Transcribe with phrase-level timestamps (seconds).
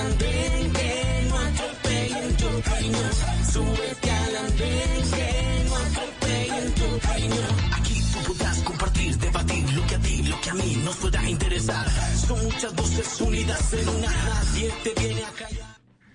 [0.00, 3.06] andén, que no atropellen tu cariño.
[3.52, 5.28] Súbete al andén, que
[5.68, 7.46] no atropellen tu cariño.
[7.76, 11.28] Aquí tú podrás compartir, debatir lo que a ti, lo que a mí nos pueda
[11.28, 11.86] interesar.
[12.26, 15.59] Son muchas voces unidas en una, nadie te viene a callar.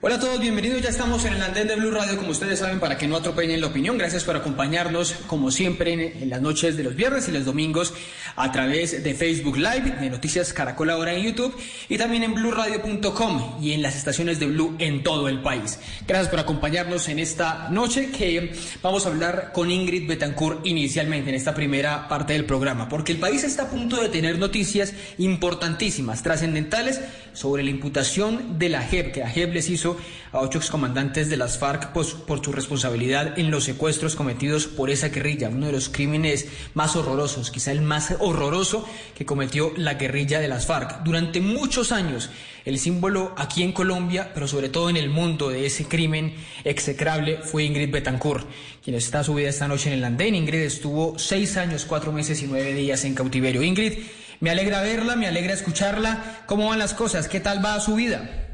[0.02, 0.82] Hola a todos, bienvenidos.
[0.82, 3.62] Ya estamos en el andén de Blue Radio, como ustedes saben, para que no atropellen
[3.62, 3.98] la opinión.
[3.98, 7.94] Gracias por acompañarnos, como siempre, en, las noches de los viernes y los domingos
[8.36, 11.56] a través de Facebook Live, de Noticias Caracol ahora en YouTube
[11.88, 15.80] y también en BlueRadio.com y en las estaciones de Blue en todo el país.
[16.06, 18.54] Gracias por acompañarnos en esta noche que
[18.84, 23.20] vamos a hablar con Ingrid Betancourt inicialmente en esta primera parte del programa, porque el
[23.20, 27.00] país está a punto de tener noticias importantísimas, trascendentales
[27.36, 29.98] sobre la imputación de la JEP, que la JEP les hizo
[30.32, 34.90] a ocho excomandantes de las FARC pues, por su responsabilidad en los secuestros cometidos por
[34.90, 39.94] esa guerrilla, uno de los crímenes más horrorosos, quizá el más horroroso que cometió la
[39.94, 41.04] guerrilla de las FARC.
[41.04, 42.30] Durante muchos años,
[42.66, 46.34] el símbolo aquí en Colombia, pero sobre todo en el mundo de ese crimen
[46.64, 48.48] execrable, fue Ingrid Betancourt,
[48.84, 50.36] quien está subida esta noche en el andén.
[50.36, 53.62] Ingrid estuvo seis años, cuatro meses y nueve días en cautiverio.
[53.62, 54.00] Ingrid,
[54.40, 56.44] me alegra verla, me alegra escucharla.
[56.46, 57.28] ¿Cómo van las cosas?
[57.28, 58.48] ¿Qué tal va su vida?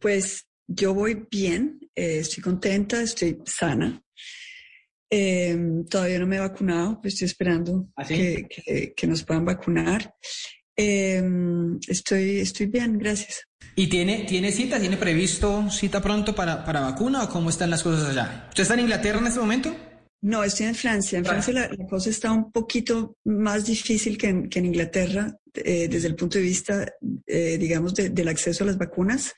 [0.00, 4.02] Pues yo voy bien, eh, estoy contenta, estoy sana.
[5.08, 5.56] Eh,
[5.88, 8.14] todavía no me he vacunado, pues estoy esperando ¿Ah, sí?
[8.14, 10.12] que, que, que, nos puedan vacunar.
[10.76, 11.22] Eh,
[11.86, 13.46] estoy, estoy bien, gracias.
[13.76, 17.82] ¿Y tiene, tiene cita, tiene previsto cita pronto para, para vacuna o cómo están las
[17.82, 18.46] cosas allá?
[18.48, 19.74] ¿Usted está en Inglaterra en este momento?
[20.26, 21.18] No, estoy en Francia.
[21.18, 25.38] En Francia la, la cosa está un poquito más difícil que en, que en Inglaterra
[25.54, 26.84] eh, desde el punto de vista,
[27.24, 29.32] eh, digamos, de, del acceso a las vacunas.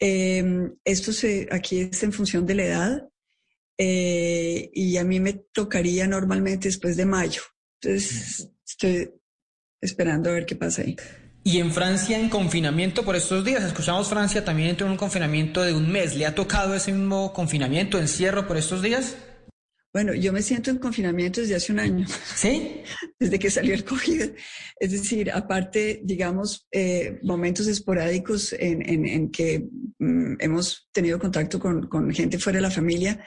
[0.00, 3.08] Eh, esto se, aquí es en función de la edad
[3.76, 7.42] eh, y a mí me tocaría normalmente después de mayo.
[7.78, 9.10] Entonces, estoy
[9.78, 10.96] esperando a ver qué pasa ahí.
[11.44, 15.62] Y en Francia en confinamiento por estos días, escuchamos Francia también entró en un confinamiento
[15.62, 16.16] de un mes.
[16.16, 19.14] ¿Le ha tocado ese mismo confinamiento, encierro por estos días?
[19.92, 22.06] Bueno, yo me siento en confinamiento desde hace un año.
[22.36, 22.82] ¿Sí?
[23.18, 24.30] Desde que salió el COVID.
[24.78, 29.66] Es decir, aparte, digamos, eh, momentos esporádicos en, en, en que
[29.98, 33.24] mm, hemos tenido contacto con, con, gente fuera de la familia.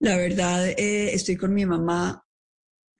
[0.00, 2.22] La verdad, eh, estoy con mi mamá,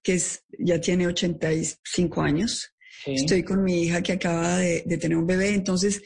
[0.02, 2.74] que es, ya tiene 85 años.
[3.04, 3.14] Sí.
[3.14, 5.54] Estoy con mi hija que acaba de, de, tener un bebé.
[5.54, 6.02] Entonces,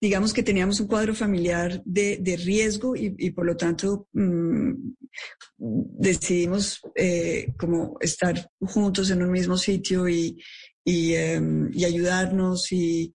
[0.00, 4.72] digamos que teníamos un cuadro familiar de, de riesgo y, por lo tanto mmm,
[5.56, 10.40] decidimos eh, como estar juntos en un mismo sitio y,
[10.84, 11.40] y, eh,
[11.72, 13.14] y ayudarnos y,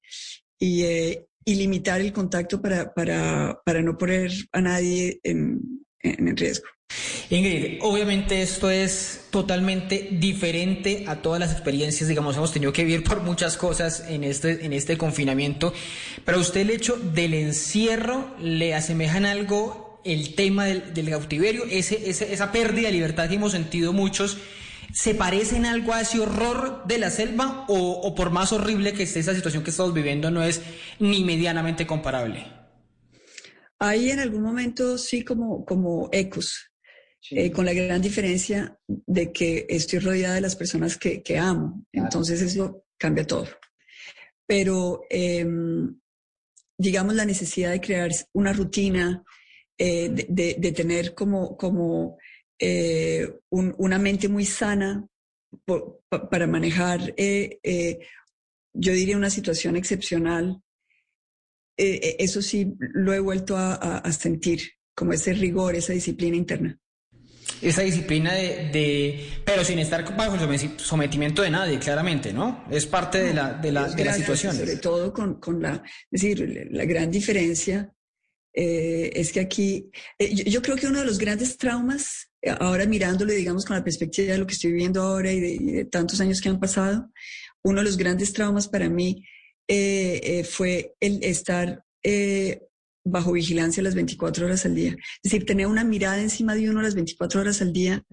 [0.59, 6.67] eh, y, limitar el contacto para, para, para no poner a nadie en, en riesgo.
[7.29, 13.03] Ingrid, obviamente esto es totalmente diferente a todas las experiencias, digamos, hemos tenido que vivir
[13.03, 15.73] por muchas cosas en este, en este confinamiento,
[16.25, 22.09] pero a usted el hecho del encierro le asemejan algo el tema del, cautiverio, ese,
[22.09, 24.37] ese, esa pérdida de libertad que hemos sentido muchos,
[24.93, 28.93] ¿se parece en algo a ese horror de la selva o, o por más horrible
[28.93, 30.61] que esté esa situación que estamos viviendo no es
[30.99, 32.62] ni medianamente comparable?
[33.83, 36.69] Hay en algún momento sí como, como ecos,
[37.25, 37.39] Sí.
[37.39, 41.85] Eh, con la gran diferencia de que estoy rodeada de las personas que, que amo.
[41.89, 42.07] Claro.
[42.07, 43.47] Entonces eso cambia todo.
[44.45, 45.45] Pero eh,
[46.77, 49.23] digamos la necesidad de crear una rutina,
[49.77, 52.17] eh, de, de, de, tener como, como
[52.59, 55.07] eh, un, una mente muy sana
[55.65, 57.99] por, pa, para manejar, eh,
[58.73, 60.61] yo diría, una situación excepcional.
[61.77, 64.61] Eso sí lo he vuelto a, a, a sentir,
[64.95, 66.79] como ese rigor, esa disciplina interna
[67.61, 72.65] esa disciplina de, de, pero sin estar bajo el sometimiento de nadie, claramente, ¿no?
[72.69, 74.55] Es parte de la, de la, de la situación.
[74.55, 77.91] Sobre todo con, con la, es decir, la gran diferencia
[78.53, 82.29] eh, es que aquí, eh, yo, yo, creo que uno de los grandes traumas,
[82.59, 85.71] ahora mirándolo, digamos, con la perspectiva de lo que estoy viviendo ahora y de, y
[85.71, 87.09] de tantos años que han pasado,
[87.63, 89.23] uno de los grandes traumas para mí
[89.67, 91.83] eh, fue el estar
[93.05, 94.91] bajo vigilancia las 24 horas al día.
[95.23, 98.03] Es decir, tener una mirada encima de uno las 24 horas al día,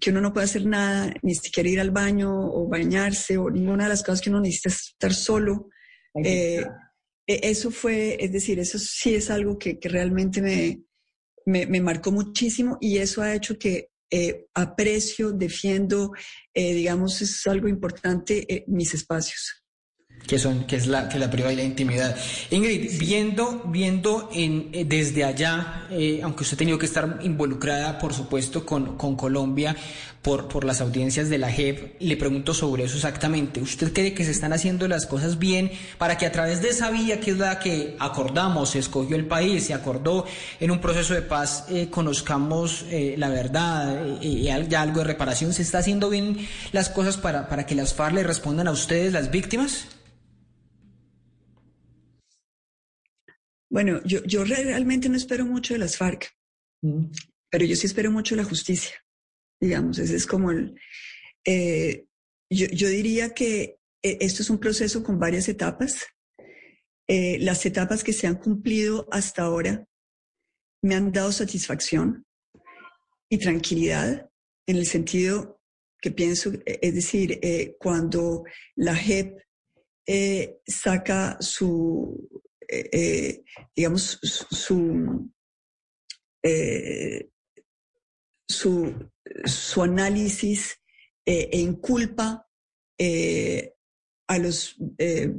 [0.00, 3.84] que uno no puede hacer nada, ni siquiera ir al baño o bañarse o ninguna
[3.84, 5.68] de las cosas que uno necesita estar solo.
[6.22, 6.64] Eh,
[7.26, 10.82] eso fue, es decir, eso sí es algo que, que realmente me,
[11.46, 16.12] me, me, marcó muchísimo y eso ha hecho que eh, aprecio, defiendo,
[16.52, 19.63] eh, digamos, es algo importante, eh, mis espacios.
[20.26, 22.16] Que son que es la que la privacidad y la intimidad.
[22.50, 27.98] Ingrid, viendo viendo en eh, desde allá, eh, aunque usted ha tenido que estar involucrada,
[27.98, 29.76] por supuesto, con, con Colombia
[30.22, 33.60] por, por las audiencias de la JEP, le pregunto sobre eso exactamente.
[33.60, 36.90] ¿Usted cree que se están haciendo las cosas bien para que a través de esa
[36.90, 40.24] vía que es la que acordamos, se escogió el país, se acordó
[40.60, 42.86] en un proceso de paz, eh, conozcamos
[43.16, 45.52] la verdad y ya algo de reparación?
[45.52, 46.38] ¿Se está haciendo bien
[46.72, 49.86] las cosas para, para que las FARC le respondan a ustedes, las víctimas?
[53.70, 56.30] Bueno, yo, yo realmente no espero mucho de las FARC,
[56.82, 57.06] mm.
[57.50, 58.94] pero yo sí espero mucho de la justicia,
[59.60, 60.78] digamos, ese es como el...
[61.44, 62.06] Eh,
[62.50, 66.06] yo, yo, diría que eh, esto es un proceso con varias etapas.
[67.08, 69.86] Eh, las etapas que se han cumplido hasta ahora
[70.82, 72.24] me han dado satisfacción
[73.28, 74.30] y tranquilidad
[74.66, 75.60] en el sentido
[76.00, 77.40] que pienso, es decir,
[77.78, 78.44] cuando
[78.76, 79.38] la JEP
[80.66, 82.33] saca su,
[82.68, 83.44] eh, eh,
[83.74, 85.30] digamos, su,
[86.42, 87.30] eh,
[88.48, 89.10] su,
[89.44, 90.80] su, análisis
[91.24, 92.46] e inculpa
[94.26, 94.76] a los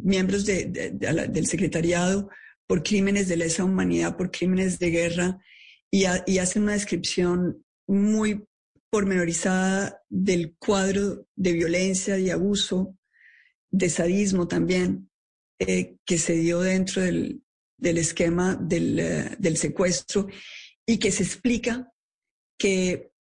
[0.04, 2.30] miembros del secretariado
[2.68, 5.40] por crímenes de lesa humanidad, por crímenes de guerra,
[5.92, 8.48] y, y hacen una descripción muy
[8.90, 12.98] pormenorizada del cuadro de violencia, de abuso,
[13.70, 15.10] de sadismo también,
[15.60, 17.42] eh, que se dio dentro del,
[17.80, 20.28] esquema eh, del, secuestro
[20.86, 21.92] y que se explica
[22.60, 23.12] que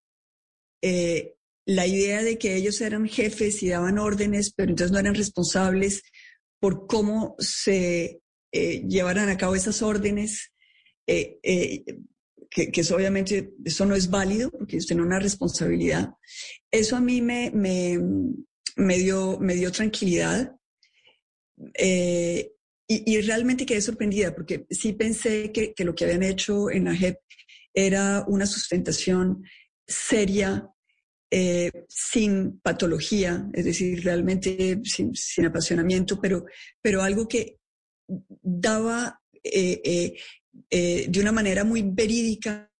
[0.81, 1.35] eh,
[1.65, 6.03] la idea de que ellos eran jefes y daban órdenes, pero entonces no eran responsables
[6.59, 8.21] por cómo se
[8.51, 10.53] llevaran a cabo esas órdenes,
[11.05, 16.13] que, eso obviamente eso no es válido porque ellos tienen una responsabilidad.
[16.71, 20.54] Eso a mí me, me, dio, me dio tranquilidad
[21.73, 22.51] eh,
[22.87, 27.17] y, realmente quedé sorprendida porque sí pensé que, lo que habían hecho en la JEP
[27.73, 29.43] era una sustentación
[29.87, 30.69] seria,
[31.31, 36.45] eh, sin patología, es decir, realmente sin, apasionamiento, pero,
[36.81, 37.57] pero algo que
[38.07, 40.13] daba eh,
[40.69, 42.71] de una manera muy verídica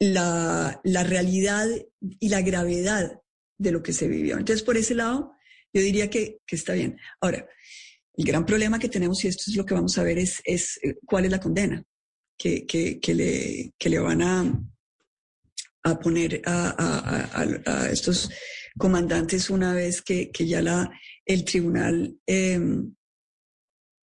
[0.00, 1.68] la, la realidad
[2.00, 3.20] y la gravedad
[3.58, 4.38] de lo que se vivió.
[4.38, 5.34] Entonces, por ese lado,
[5.72, 6.98] yo diría que, está bien.
[7.20, 7.46] Ahora,
[8.14, 10.78] el gran problema que tenemos, y esto es lo que vamos a ver, es, es
[10.82, 11.82] eh, cuál es la condena
[12.36, 14.52] que, le, le van a,
[15.84, 18.30] a poner a, estos
[18.78, 20.90] comandantes una vez que, ya la,
[21.24, 22.94] el tribunal em,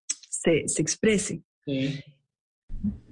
[0.09, 1.43] se, exprese.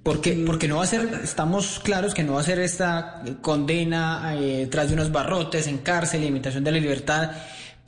[0.02, 4.34] Porque, porque no va a ser, estamos claros que no va a ser esta condena
[4.36, 7.32] eh, tras de unos barrotes en cárcel, limitación de la libertad,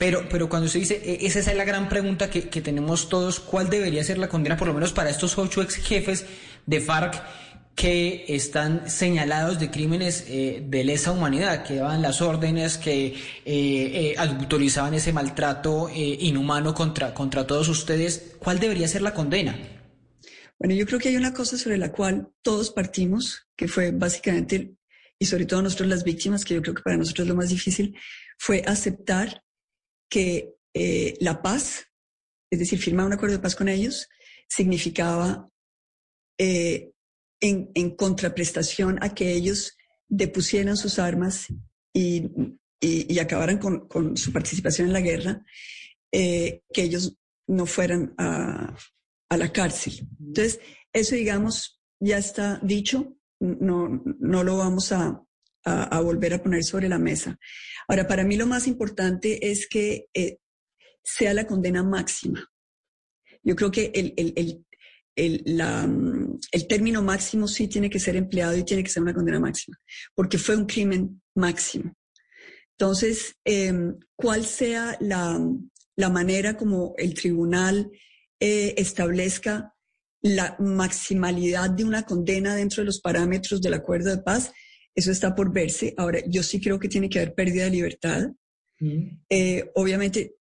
[0.01, 3.69] pero, pero cuando usted dice, e, esa es la gran pregunta que, tenemos todos, ¿cuál
[3.69, 6.25] debería ser la condena, por lo menos para estos ocho ex jefes
[6.65, 7.21] de FARC
[7.75, 13.13] que están señalados de crímenes eh, de lesa humanidad, que daban las órdenes, que eh,
[13.45, 18.37] eh, autorizaban ese maltrato inhumano contra, contra todos ustedes?
[18.39, 19.55] ¿Cuál debería ser la condena?
[20.57, 24.73] Bueno, yo creo que hay una cosa sobre la cual todos partimos, que fue básicamente,
[25.19, 27.95] y sobre todo nosotros las víctimas, que yo creo que para nosotros lo más difícil,
[28.39, 29.43] fue aceptar
[30.11, 31.87] que eh, la paz,
[32.51, 34.09] es decir, firmar un acuerdo de paz con ellos,
[34.47, 35.49] significaba
[36.37, 36.91] eh,
[37.39, 39.77] en, contraprestación a que ellos
[40.07, 41.47] depusieran sus armas
[41.93, 42.29] y,
[43.19, 45.45] acabaran con, su participación en la guerra,
[46.11, 47.17] eh, que ellos
[47.47, 48.75] no fueran a,
[49.29, 50.09] la cárcel.
[50.19, 50.59] Entonces,
[50.91, 55.23] eso, digamos, ya está dicho, no, no lo vamos a,
[55.63, 57.37] a, volver a poner sobre la mesa.
[57.87, 60.37] Ahora, para mí lo más importante es que eh,
[61.03, 62.49] sea la condena máxima.
[63.43, 64.63] Yo creo que el, el,
[65.15, 69.13] el, mm, el, término máximo sí tiene que ser empleado y tiene que ser una
[69.13, 69.77] condena máxima,
[70.15, 71.95] porque fue un crimen máximo.
[72.77, 75.39] Entonces, em, ¿cuál sea la,
[75.95, 77.91] la, manera como el tribunal
[78.39, 79.75] eh, establezca
[80.23, 84.51] la maximalidad de una condena dentro de los parámetros del acuerdo de paz?
[84.95, 85.93] Eso está por verse.
[85.97, 88.29] Ahora, yo sí creo que tiene que haber pérdida de libertad.
[88.79, 89.21] Mm.
[89.29, 90.35] Eh, obviamente,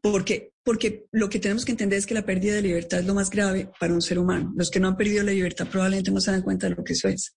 [0.00, 3.14] porque, porque lo que tenemos que entender es que la pérdida de libertad es lo
[3.14, 4.52] más grave para un ser humano.
[4.56, 6.94] Los que no han perdido la libertad probablemente no se dan cuenta de lo que
[6.94, 7.36] eso es.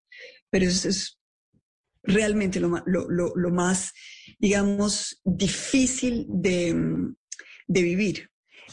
[0.50, 1.20] Pero eso es
[2.04, 3.92] realmente lo, lo, lo, más,
[4.40, 6.74] digamos, difícil de,
[7.68, 8.30] de vivir.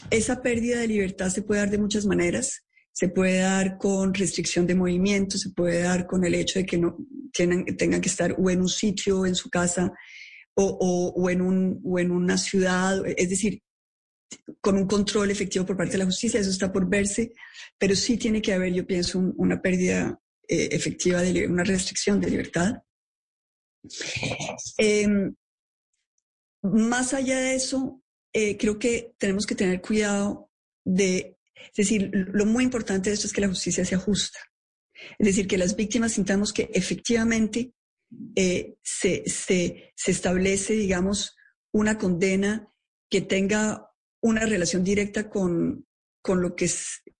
[0.09, 2.64] Esa pérdida de libertad se puede dar de muchas maneras
[2.95, 6.77] se puede dar con restricción de movimiento, se puede dar con el hecho de que
[6.77, 6.97] no
[7.33, 9.91] tengan, tengan que estar o en un sitio, en su casa,
[10.53, 13.05] o, o, en un, o en una ciudad.
[13.17, 13.61] Es decir,
[14.61, 17.33] con un control efectivo por parte de la justicia, eso está por verse,
[17.77, 22.29] pero sí tiene que haber, yo pienso, una pérdida eh, efectiva de una restricción de
[22.29, 22.81] libertad.
[24.77, 25.35] Em,
[26.61, 30.49] más allá de eso, eh, creo que tenemos que tener cuidado
[30.85, 34.39] de, es decir, lo muy importante de esto es que la justicia sea justa.
[35.17, 37.73] Es decir, que las víctimas sintamos que efectivamente
[38.35, 39.23] eh, se,
[40.05, 41.35] establece, digamos,
[41.71, 42.67] una condena
[43.09, 45.85] que tenga una relación directa con,
[46.21, 46.69] con lo, que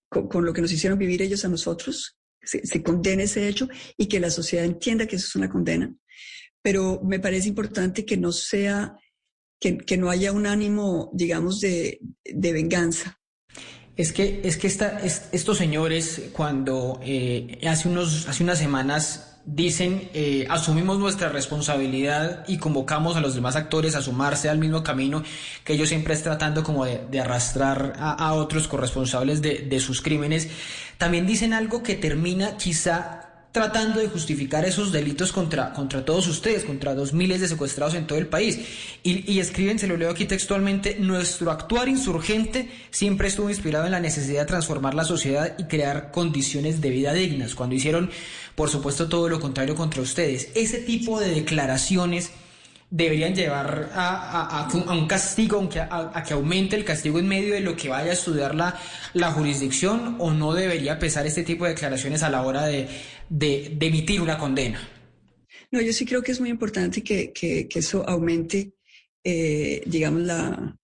[0.08, 4.06] con, lo que nos hicieron vivir ellos a nosotros, se, se condene ese hecho y
[4.06, 5.94] que la sociedad entienda que eso es una condena.
[6.62, 8.98] Pero me parece importante que no sea,
[9.60, 13.20] que, no haya un ánimo, digamos, de venganza.
[13.96, 20.10] Es que, es que esta, estos señores, cuando eh, hace, unos, hace unas semanas dicen,
[20.12, 25.22] eh, asumimos nuestra responsabilidad y convocamos a los demás actores a sumarse al mismo camino
[25.64, 30.48] que ellos siempre están tratando como de, arrastrar a, otros corresponsables de, de sus crímenes,
[30.98, 33.25] también dicen algo que termina quizá
[33.56, 38.06] tratando de justificar esos delitos contra, contra todos ustedes, contra dos miles de secuestrados en
[38.06, 38.60] todo el país.
[39.02, 43.92] Y, y, escriben, se lo leo aquí textualmente, nuestro actuar insurgente siempre estuvo inspirado en
[43.92, 48.10] la necesidad de transformar la sociedad y crear condiciones de vida dignas, cuando hicieron,
[48.54, 50.50] por supuesto, todo lo contrario contra ustedes.
[50.54, 52.32] Ese tipo de declaraciones
[52.90, 57.88] deberían llevar a, un castigo, a, que aumente el castigo en medio de lo que
[57.88, 58.78] vaya a estudiar la,
[59.14, 62.88] la jurisdicción o no debería pesar este tipo de declaraciones a la hora de,
[63.28, 64.80] de, emitir una condena.
[65.72, 68.74] No, yo sí creo que es muy importante que, que, eso aumente,
[69.24, 70.78] eh, digamos, la,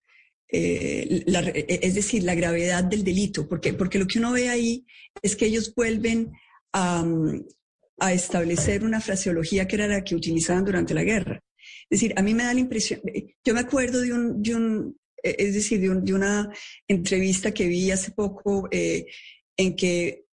[0.48, 4.84] eh, la, es decir, la gravedad del delito, porque, porque lo que uno ve ahí
[5.22, 6.32] es que ellos vuelven
[6.72, 7.04] a,
[8.00, 11.40] a establecer una fraseología que era la que utilizaban durante la guerra.
[11.90, 13.00] Es decir, a mí me da la impresión,
[13.44, 16.52] yo me acuerdo de un, de un es decir, de, de, una
[16.88, 19.06] entrevista que vi hace poco eh,
[19.56, 20.24] en que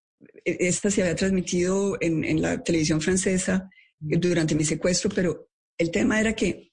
[0.44, 3.70] esta se había transmitido en, en, la televisión francesa
[4.00, 6.72] durante mi secuestro, pero el tema era que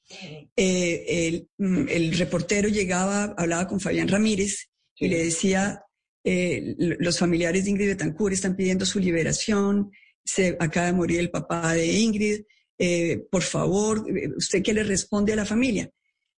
[0.56, 5.82] eh, el, mm, el, reportero llegaba, hablaba con Fabián Ramírez y le decía,
[6.25, 9.90] eh, los familiares de Ingrid Betancourt están pidiendo su liberación,
[10.25, 12.42] se acaba de morir el papá de Ingrid,
[12.78, 14.04] eh, por favor,
[14.37, 15.90] ¿usted qué le responde a la familia?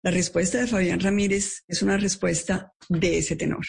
[0.03, 3.65] La respuesta de Fabián Ramírez es una respuesta de ese tenor.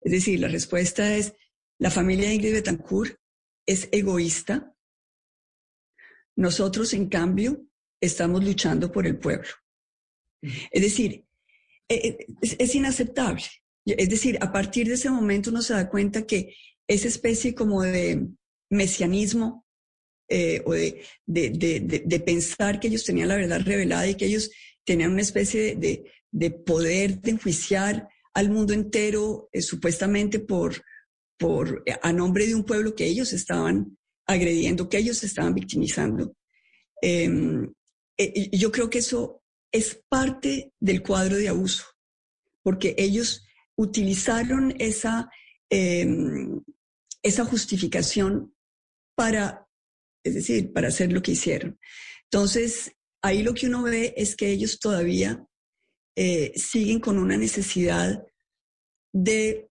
[0.00, 1.34] Es decir, la respuesta es,
[1.78, 3.16] la familia de Ingrid Betancourt
[3.66, 4.74] es egoísta.
[6.36, 7.66] Nosotros, en cambio,
[8.00, 9.48] estamos luchando por el pueblo.
[10.40, 11.24] Es decir,
[11.88, 13.44] eh, eh, es, inaceptable.
[13.84, 16.54] Es decir, a partir de ese momento uno se da cuenta que
[16.86, 18.26] esa especie como de
[18.70, 19.66] mesianismo
[20.28, 24.50] eh, o de, de, pensar que ellos tenían la verdad revelada y que ellos
[24.84, 30.82] tenían una especie de, poder de enjuiciar al mundo entero supuestamente por,
[31.38, 36.34] por, a nombre de un pueblo que ellos estaban agrediendo, que ellos estaban victimizando.
[37.00, 37.72] Em,
[38.18, 39.42] eh, yo creo que eso
[39.72, 41.84] es parte del cuadro de abuso,
[42.62, 45.30] porque ellos utilizaron esa,
[45.70, 46.62] em,
[47.22, 48.54] esa justificación
[49.14, 49.67] para,
[50.28, 51.78] es decir, para hacer lo que hicieron.
[52.24, 52.92] Entonces,
[53.22, 55.44] ahí lo que uno ve es que ellos todavía
[56.16, 58.24] eh, siguen con una necesidad
[59.12, 59.68] de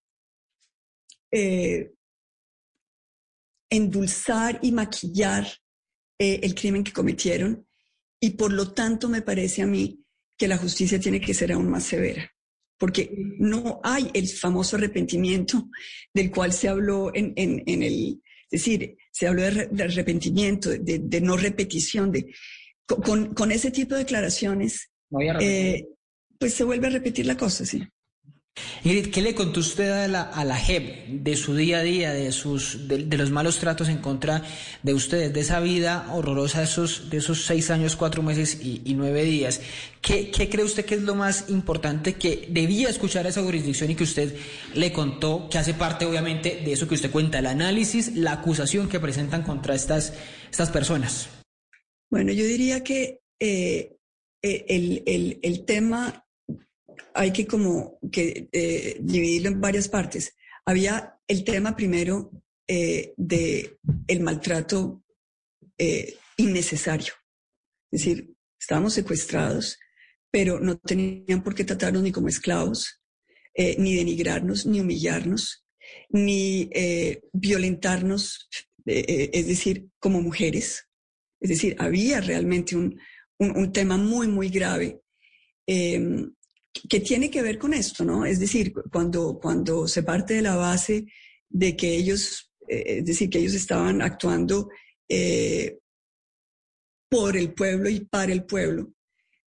[1.31, 1.91] eh,
[3.69, 5.45] endulzar y maquillar
[6.19, 7.67] eh, el crimen que cometieron
[8.19, 10.03] y por lo tanto me parece a mí
[10.37, 12.31] que la justicia tiene que ser aún más severa,
[12.77, 15.69] porque no hay el famoso arrepentimiento
[16.13, 22.11] del cual se habló en, el, es decir, se habló de, arrepentimiento, de, no repetición,
[22.11, 22.33] de,
[22.85, 24.89] con, ese tipo de declaraciones,
[25.41, 25.87] eh,
[26.39, 27.83] pues se vuelve a repetir la cosa, sí.
[28.83, 30.45] Ingrid, ¿qué le contó usted a la, a
[31.07, 34.43] de su día a día, de, sus, de, los malos tratos en contra
[34.83, 38.93] de ustedes, de esa vida horrorosa de esos, de esos seis años, cuatro meses y,
[38.95, 39.61] nueve días?
[40.01, 43.91] ¿Qué, ¿Qué, cree usted que es lo más importante que debía escuchar a esa jurisdicción
[43.91, 44.35] y que usted
[44.73, 48.89] le contó, que hace parte obviamente de eso que usted cuenta, el análisis, la acusación
[48.89, 50.13] que presentan contra estas,
[50.49, 51.29] estas personas?
[52.09, 53.97] Bueno, yo diría que eh,
[54.41, 56.26] eh, el, el tema
[57.13, 60.35] hay que como eh, dividirlo en varias partes.
[60.65, 62.31] Había el tema primero
[62.67, 63.77] eh, de
[64.07, 65.03] el maltrato
[65.77, 67.13] eh, innecesario.
[67.91, 69.79] Es decir, estábamos secuestrados,
[70.29, 73.01] pero no tenían por qué tratarnos ni como esclavos,
[73.55, 75.65] ni denigrarnos, ni humillarnos,
[76.09, 76.69] ni
[77.33, 78.47] violentarnos,
[78.85, 80.87] es decir, como mujeres.
[81.39, 82.99] Es decir, había realmente un,
[83.39, 85.01] un, un tema muy, muy grave
[86.89, 88.25] que tiene que ver con esto, ¿no?
[88.25, 91.05] Es decir, cuando, cuando se parte de la base
[91.49, 94.69] de que ellos, eh, es decir, que ellos estaban actuando
[95.09, 95.79] eh,
[97.09, 98.93] por el pueblo y para el pueblo,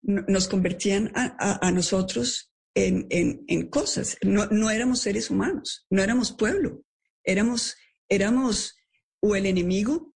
[0.02, 4.18] nos convertían a, nosotros en, en, cosas.
[4.22, 6.84] No, no, éramos seres humanos, no éramos pueblo,
[7.24, 7.76] éramos,
[8.08, 8.78] éramos
[9.20, 10.14] o el enemigo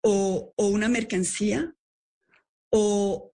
[0.00, 1.72] o, o una mercancía
[2.70, 3.32] o,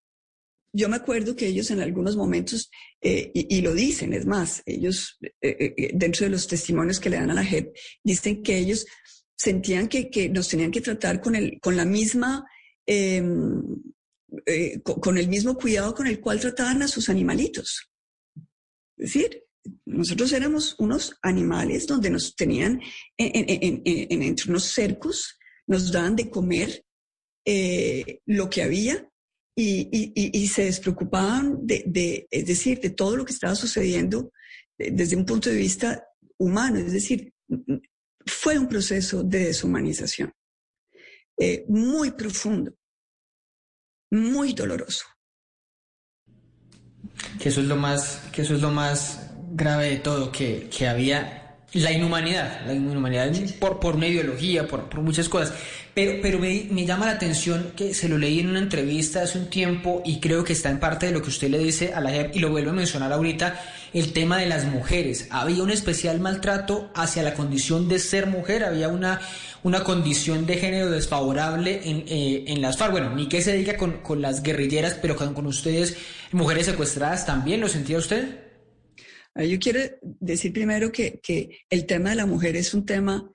[0.74, 2.70] yo me acuerdo que ellos en algunos momentos,
[3.02, 7.18] eh, y, lo dicen, es más, ellos, eh, eh, dentro de los testimonios que le
[7.18, 8.86] dan a la JEP, dicen que ellos
[9.36, 12.46] sentían que, que nos tenían que tratar con, el, con la misma,
[12.86, 13.62] em,
[14.84, 17.90] con, el mismo cuidado con el cual trataban a sus animalitos.
[18.98, 19.44] Es decir,
[19.86, 22.82] nosotros éramos unos animales donde nos tenían
[23.18, 25.38] en, entre unos cercos,
[25.68, 26.86] nos daban de comer
[28.26, 29.11] lo que había
[29.56, 34.32] y, se despreocupaban de, es decir, de todo lo que estaba sucediendo
[34.78, 36.04] eh, desde un punto de vista
[36.38, 37.34] humano, es decir,
[38.26, 40.34] fue un proceso de deshumanización
[41.38, 42.74] eh, muy profundo,
[44.12, 45.06] muy doloroso.
[47.40, 50.88] Que eso es lo más, que eso es lo más grave de todo, que, que
[50.88, 51.41] había
[51.74, 55.54] la inhumanidad, la inhumanidad por, por una ideología, por, por muchas cosas.
[55.94, 59.38] Pero, pero me, me, llama la atención que se lo leí en una entrevista hace
[59.38, 62.02] un tiempo y creo que está en parte de lo que usted le dice a
[62.02, 63.62] la JEP y lo vuelvo a mencionar ahorita,
[63.94, 65.28] el tema de las mujeres.
[65.32, 69.22] Había un especial maltrato hacia la condición de ser mujer, había una,
[69.64, 72.92] una condición de género desfavorable en, eh, en las FARC.
[72.92, 75.98] Bueno, ni que se diga con, con las guerrilleras, pero con, con ustedes,
[76.32, 78.51] mujeres secuestradas, ¿también lo sentía usted?
[79.36, 79.80] Yo quiero
[80.20, 83.32] decir primero que, que, el tema de la mujer es un tema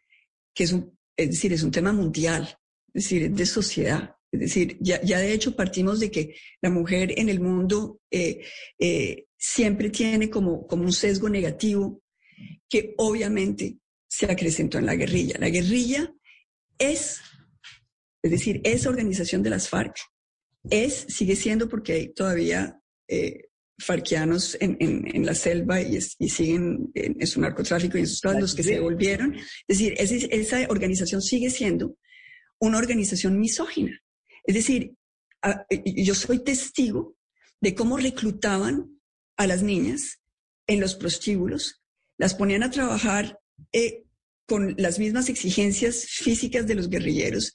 [0.55, 4.17] que es un, es decir, es un tema mundial, es decir, es de sociedad.
[4.31, 8.45] Es decir, ya, ya de hecho partimos de que la mujer en el mundo eh,
[8.79, 12.03] eh, siempre tiene como, como un sesgo negativo
[12.69, 15.37] que obviamente se acrecentó en la guerrilla.
[15.39, 16.13] La guerrilla
[16.79, 17.21] es,
[18.23, 19.97] es decir, es organización de las FARC,
[20.71, 27.27] es, sigue siendo porque hay todavía eh, farquianos en, en, la selva y, siguen en,
[27.27, 29.35] su narcotráfico y en sus cosas, los que se volvieron.
[29.69, 29.95] Es decir,
[30.31, 31.97] esa organización sigue siendo
[32.59, 34.01] una organización misógina.
[34.45, 34.95] Es decir,
[35.85, 37.17] yo soy testigo
[37.61, 38.99] de cómo reclutaban
[39.37, 40.21] a las niñas
[40.67, 41.83] en los prostíbulos,
[42.19, 43.39] las ponían a trabajar
[43.73, 44.05] eh,
[44.47, 47.55] con las mismas exigencias físicas de los guerrilleros,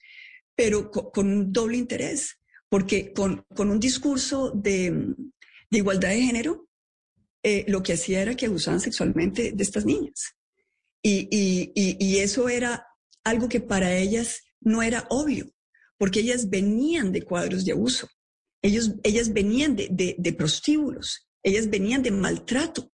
[0.56, 2.38] pero con, un doble interés,
[2.70, 5.16] porque con, con un discurso de,
[5.72, 6.68] de igualdad de género,
[7.44, 10.36] eh, lo que hacía era que abusaban sexualmente de estas niñas.
[11.04, 11.28] Y,
[11.74, 12.86] y, eso era
[13.24, 15.52] algo que para ellas no era obvio,
[15.98, 18.08] porque ellas venían de cuadros de abuso,
[18.62, 22.92] Ellos, ellas venían de, de, prostíbulos, ellas venían de maltrato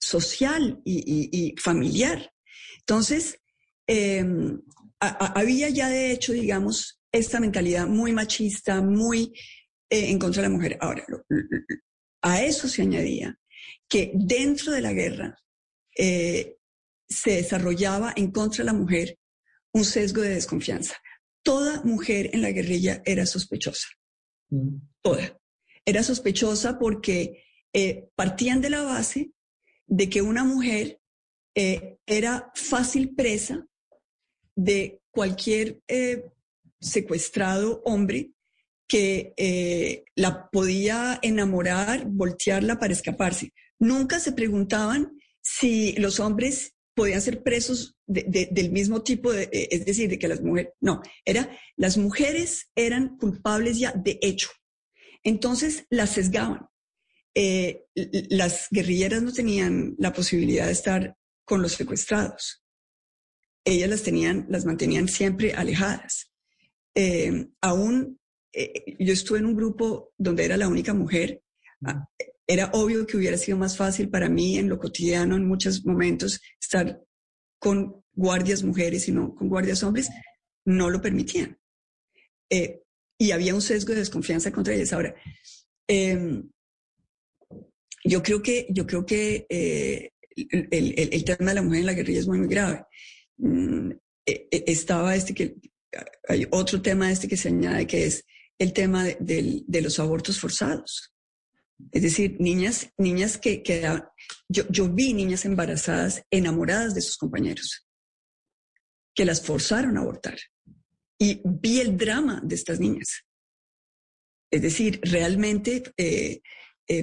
[0.00, 2.32] social y, familiar.
[2.78, 3.40] Entonces,
[3.88, 4.60] em,
[5.00, 9.32] había ya de hecho, digamos, esta mentalidad muy machista, muy
[9.90, 10.78] eh, en contra de la mujer.
[10.80, 11.04] Ahora,
[12.22, 13.38] a eso se añadía
[13.88, 15.38] que dentro de la guerra
[15.96, 16.56] eh,
[17.08, 19.18] se desarrollaba en contra de la mujer
[19.72, 20.96] un sesgo de desconfianza.
[21.42, 23.88] Toda mujer en la guerrilla era sospechosa.
[24.50, 24.76] Mm.
[25.02, 25.38] Toda.
[25.84, 29.32] Era sospechosa porque eh, partían de la base
[29.86, 31.00] de que una mujer
[31.54, 33.66] eh, era fácil presa
[34.54, 35.80] de cualquier
[36.80, 38.32] secuestrado hombre
[38.88, 43.52] que eh, la podía enamorar, voltearla para escaparse.
[43.78, 49.84] Nunca se preguntaban si los hombres podían ser presos del mismo tipo, de, eh, es
[49.84, 54.48] decir, de que las mujeres, no, era, las mujeres eran culpables ya de hecho.
[55.22, 56.66] Entonces las sesgaban.
[57.34, 57.84] Eh,
[58.30, 62.64] las guerrilleras no tenían la posibilidad de estar con los secuestrados.
[63.64, 66.32] Ellas las tenían, las mantenían siempre alejadas.
[67.60, 68.17] aún
[68.60, 71.42] eh, yo estuve en un grupo donde era la única mujer.
[71.84, 72.08] Ah,
[72.44, 76.40] era obvio que hubiera sido más fácil para mí en lo cotidiano, en muchos momentos,
[76.60, 77.00] estar
[77.60, 80.08] con guardias mujeres y no con guardias hombres.
[80.64, 81.56] No lo permitían.
[82.50, 82.82] Eh,
[83.16, 84.92] y había un sesgo de desconfianza contra ellas.
[84.92, 85.14] Ahora,
[85.86, 86.50] em,
[88.04, 92.18] yo creo que, yo creo que eh, el, tema de la mujer en la guerrilla
[92.20, 92.84] es muy, muy grave.
[93.36, 93.92] Mm,
[94.26, 95.54] estaba este que,
[96.28, 98.24] hay otro tema este que se añade que es
[98.58, 101.14] el tema de, los abortos forzados.
[101.92, 103.62] Es decir, niñas, niñas que
[104.48, 107.86] yo vi niñas embarazadas enamoradas de sus compañeros,
[109.14, 110.38] que las forzaron a abortar.
[111.20, 113.24] Y vi el drama de estas niñas.
[114.50, 116.40] Es decir, realmente eh,
[116.88, 117.02] eh,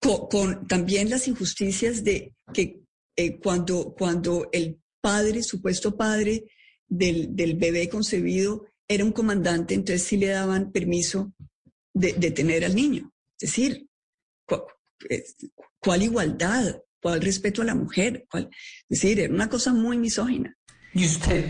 [0.00, 2.80] con, también las injusticias de que
[3.16, 6.44] eh, cuando, cuando el padre, supuesto padre
[6.88, 11.32] del, del, bebé concebido, era un comandante, entonces sí le daban permiso
[11.94, 13.12] de, de tener al niño.
[13.38, 13.86] Es decir,
[15.78, 16.82] ¿cuál igualdad?
[17.00, 18.26] ¿Cuál respeto a la mujer?
[18.28, 18.50] ¿Cuál?
[18.88, 20.56] Es decir, era una cosa muy misógina.
[20.92, 21.44] Y usted,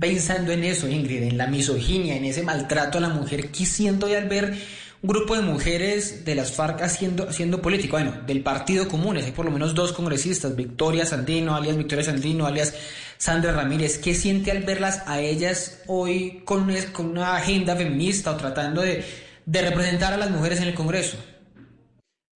[0.00, 4.06] pensando en eso, Ingrid, en la misoginia, en ese maltrato a la mujer, ¿qué siento
[4.06, 4.56] al ver
[5.02, 7.98] un grupo de mujeres de las FARC haciendo, haciendo política?
[7.98, 12.46] Bueno, del Partido Comunes, hay por lo menos dos congresistas, Victoria Sandino, alias Victoria Sandino,
[12.46, 12.74] alias
[13.18, 13.98] Sandra Ramírez.
[13.98, 19.04] ¿Qué siente al verlas a ellas hoy con, una agenda feminista o tratando de,
[19.46, 21.18] representar a las mujeres en el Congreso?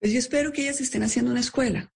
[0.00, 1.92] Pues yo espero que ellas estén haciendo una escuela.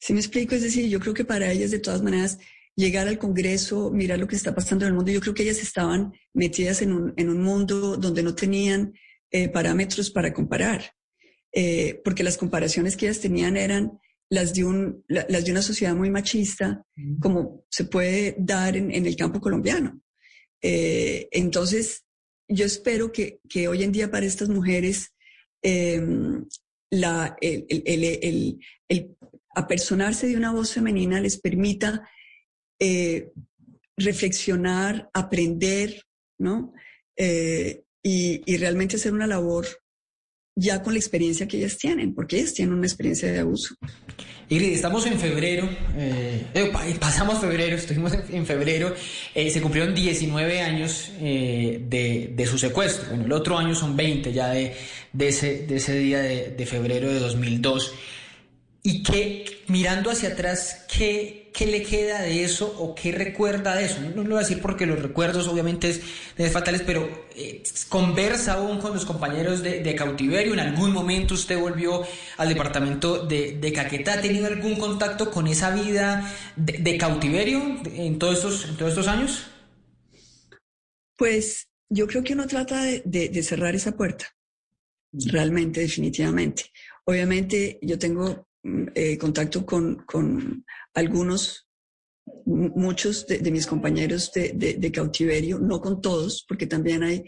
[0.00, 2.38] Si me explico, es decir, yo creo que para ellas de todas maneras
[2.74, 5.60] llegar al Congreso, mirar lo que está pasando en el mundo, yo creo que ellas
[5.60, 8.94] estaban metidas en un, en un mundo donde no tenían
[9.30, 10.92] eh, parámetros para comparar,
[11.52, 14.00] eh, porque las comparaciones que ellas tenían eran
[14.34, 16.84] las de, un, las de una sociedad muy machista,
[17.20, 20.00] como se puede dar en, en el campo colombiano.
[20.60, 22.04] Eh, entonces,
[22.48, 25.14] yo espero que, que, hoy en día para estas mujeres
[25.62, 26.44] em,
[26.90, 29.16] la, el, el, el,
[29.54, 32.08] apersonarse de una voz femenina les permita
[32.80, 33.30] eh,
[33.96, 36.02] reflexionar, aprender,
[36.38, 36.72] ¿no?
[37.16, 39.66] Eh, y, y, realmente hacer una labor
[40.56, 43.74] ya con la experiencia que ellas tienen, porque ellas tienen una experiencia de abuso.
[44.48, 48.94] Ingrid, estamos en febrero, eh, pasamos febrero, estuvimos en, febrero,
[49.34, 54.32] eh, se cumplieron 19 años eh, de, su secuestro, bueno, el otro año son 20
[54.32, 54.74] ya de,
[55.18, 57.94] ese, de ese día de, de febrero de 2002.
[58.86, 63.86] Y que mirando hacia atrás, ¿qué, ¿qué le queda de eso o qué recuerda de
[63.86, 63.98] eso?
[64.02, 66.02] No, lo voy a decir porque los recuerdos obviamente es,
[66.36, 70.52] es fatales, pero eh, conversa aún con los compañeros de, de, cautiverio.
[70.52, 72.02] ¿En algún momento usted volvió
[72.36, 74.12] al departamento de, de Caquetá?
[74.12, 78.90] ¿Ha tenido algún contacto con esa vida de, de cautiverio en todos, estos, en todos
[78.90, 79.46] estos años?
[81.16, 84.26] Pues yo creo que uno trata de cerrar esa puerta,
[85.10, 86.64] realmente, definitivamente.
[87.06, 88.46] Obviamente yo tengo
[88.94, 91.68] eh, contacto con, con, algunos,
[92.46, 97.24] muchos de, mis compañeros de, cautiverio, no con todos, porque también hay,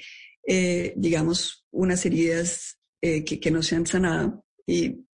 [0.47, 5.05] eh, digamos, unas heridas eh, que, que, no se han sanado y,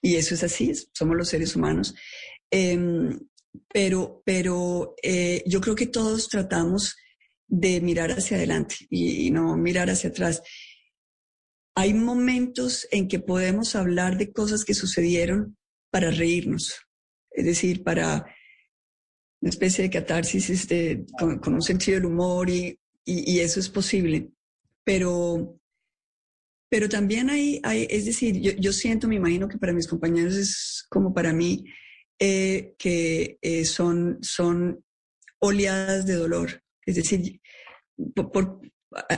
[0.00, 1.94] y, eso es así, somos los seres humanos.
[2.50, 3.18] Em,
[3.72, 4.94] pero pero
[5.46, 6.96] yo creo que todos tratamos
[7.46, 10.42] de mirar hacia adelante y no mirar hacia atrás
[11.76, 15.56] hay momentos en que podemos hablar de cosas que sucedieron
[15.94, 16.74] para reírnos,
[17.30, 18.26] es decir, para
[19.40, 23.60] una especie de catarsis este, con, con, un sentido del humor y, y, y, eso
[23.60, 24.28] es posible.
[24.82, 25.56] Pero,
[26.68, 30.34] pero también hay, hay es decir, yo, yo, siento, me imagino que para mis compañeros
[30.34, 31.64] es como para mí,
[32.18, 34.84] eh, que eh, son, son
[35.38, 36.60] oleadas de dolor.
[36.84, 37.40] Es decir,
[38.16, 38.60] por, por,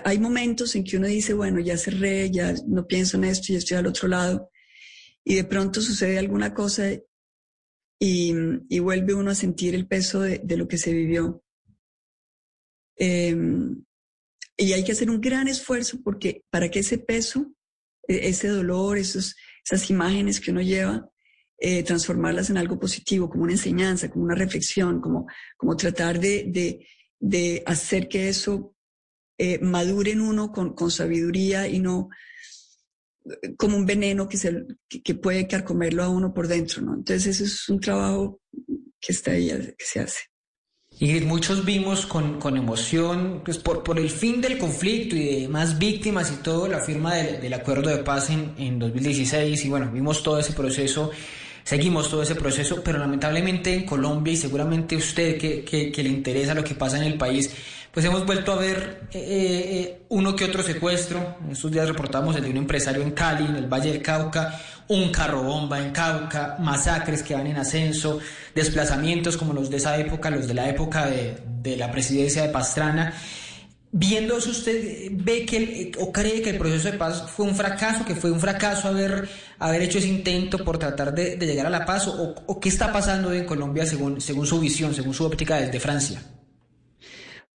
[0.04, 3.60] hay momentos en que uno dice, bueno, ya cerré, ya no pienso en esto, ya
[3.60, 4.50] estoy al otro lado
[5.28, 6.92] y de pronto sucede alguna cosa
[7.98, 8.32] y,
[8.68, 11.42] y vuelve uno a sentir el peso de, de lo que se vivió.
[12.96, 13.36] Eh,
[14.56, 17.52] y hay que hacer un gran esfuerzo porque para que ese peso,
[18.06, 19.34] e, ese dolor, esos,
[19.64, 21.10] esas imágenes que uno lleva,
[21.58, 26.44] eh, transformarlas en algo positivo, como una enseñanza, como una reflexión, como, como tratar de,
[26.46, 26.86] de,
[27.18, 28.76] de hacer que eso
[29.38, 32.10] eh, madure en uno con, con sabiduría y no,
[33.56, 36.94] como un veneno que, se, que, que puede carcomerlo a uno por dentro, ¿no?
[36.94, 38.40] Entonces eso es un trabajo
[39.00, 40.20] que está ahí, que se hace.
[40.98, 45.48] Y muchos vimos con, con emoción, pues por, por, el fin del conflicto y de
[45.48, 49.68] más víctimas y todo, la firma del, del acuerdo de paz en, en 2016 y
[49.68, 51.10] bueno, vimos todo ese proceso
[51.66, 56.10] seguimos todo ese proceso, pero lamentablemente en Colombia y seguramente usted que, que, que, le
[56.10, 57.50] interesa lo que pasa en el país,
[57.96, 61.38] pues hemos vuelto a ver eh, eh, uno que otro secuestro.
[61.42, 64.60] En estos días reportamos el de un empresario en Cali, en el Valle del Cauca,
[64.88, 68.18] un carro bomba en Cauca, masacres que van en ascenso,
[68.54, 72.50] desplazamientos como los de esa época, los de la época de, de la presidencia de
[72.50, 73.14] Pastrana.
[73.92, 78.04] Viendo eso, ¿usted ve que o cree que el proceso de paz fue un fracaso,
[78.04, 79.26] que fue un fracaso haber,
[79.58, 82.08] haber hecho ese intento por tratar de, de llegar a la paz?
[82.08, 85.80] O, o, qué está pasando en Colombia según, según su visión, según su óptica desde
[85.80, 86.22] Francia?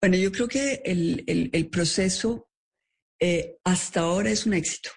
[0.02, 2.50] Bueno, yo creo que el, proceso
[3.20, 4.90] eh, hasta ahora es un éxito.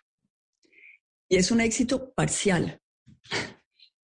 [1.29, 2.81] Y es un éxito parcial.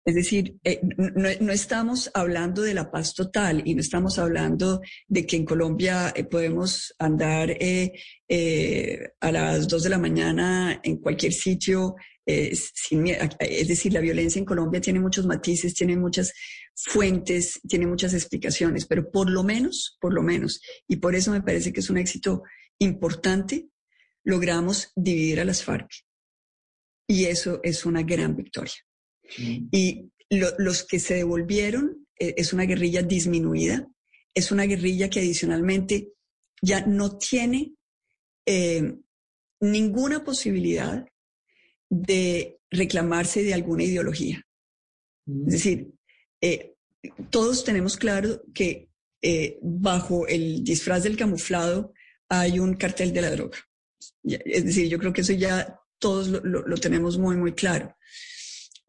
[0.09, 5.23] Es decir, eh, no, estamos hablando de la paz total y no estamos hablando de
[5.27, 7.93] que en Colombia eh, podemos andar eh,
[9.19, 11.95] a las dos de la mañana en cualquier sitio
[12.25, 16.33] sin Es decir, la violencia en Colombia tiene muchos matices, tiene muchas
[16.75, 21.41] fuentes, tiene muchas explicaciones, pero por lo menos, por lo menos, y por eso me
[21.41, 22.43] parece que es un éxito
[22.79, 23.69] importante,
[24.23, 25.89] logramos dividir a las FARC.
[27.07, 28.88] Y eso es una gran victoria.
[29.37, 33.87] Y los que se devolvieron eh, es una guerrilla disminuida,
[34.33, 36.13] es una guerrilla que adicionalmente
[36.61, 37.73] ya no tiene
[38.45, 38.95] eh,
[39.61, 41.05] ninguna posibilidad
[41.89, 44.45] de reclamarse de alguna ideología.
[45.47, 45.91] Es decir,
[46.41, 46.75] eh,
[47.29, 48.89] todos tenemos claro que
[49.61, 51.93] bajo el disfraz del camuflado
[52.29, 53.57] hay un cartel de la droga.
[54.23, 57.95] Es decir, yo creo que eso ya todos lo tenemos muy, muy claro.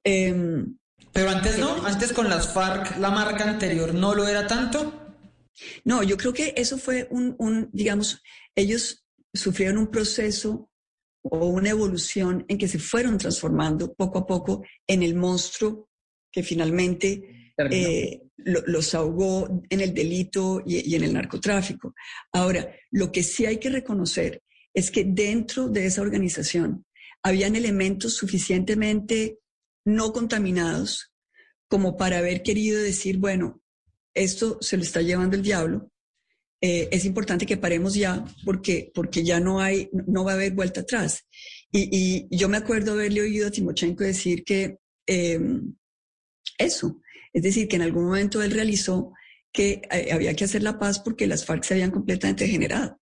[0.05, 0.77] Em,
[1.13, 5.01] Pero antes no, antes con las FARC la marca anterior no lo era tanto.
[5.85, 8.23] No, yo creo que eso fue un, digamos,
[8.55, 10.71] ellos sufrieron un proceso
[11.23, 15.89] o una evolución en que se fueron transformando poco a poco en el monstruo
[16.33, 21.95] que finalmente eh, los ahogó en el delito y, y, en el narcotráfico.
[22.33, 26.87] Ahora, lo que sí hay que reconocer es que dentro de esa organización
[27.23, 29.40] habían elementos suficientemente
[29.85, 31.13] no contaminados
[31.69, 33.63] como para haber querido decir, bueno,
[34.15, 35.91] esto se lo está llevando el diablo,
[36.63, 40.53] eh, es importante que paremos ya porque, porque ya no hay, no va a haber
[40.53, 41.27] vuelta atrás.
[41.73, 45.75] Y, yo me acuerdo haberle oído a Timochenko decir que em,
[46.59, 47.01] eso,
[47.33, 49.13] es decir, que en algún momento él realizó
[49.53, 53.01] que eh, había que hacer la paz porque las FARC se habían completamente generado.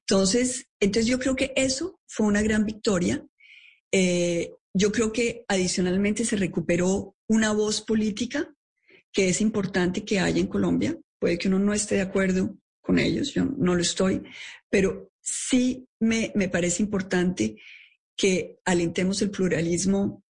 [0.00, 3.24] Entonces, entonces, yo creo que eso fue una gran victoria.
[3.92, 8.54] Eh, yo creo que adicionalmente se recuperó una voz política
[9.12, 10.96] que es importante que haya en Colombia.
[11.18, 14.22] Puede que uno no esté de acuerdo con ellos, yo no lo estoy,
[14.70, 17.56] pero sí me, parece importante
[18.16, 20.22] que alentemos el pluralismo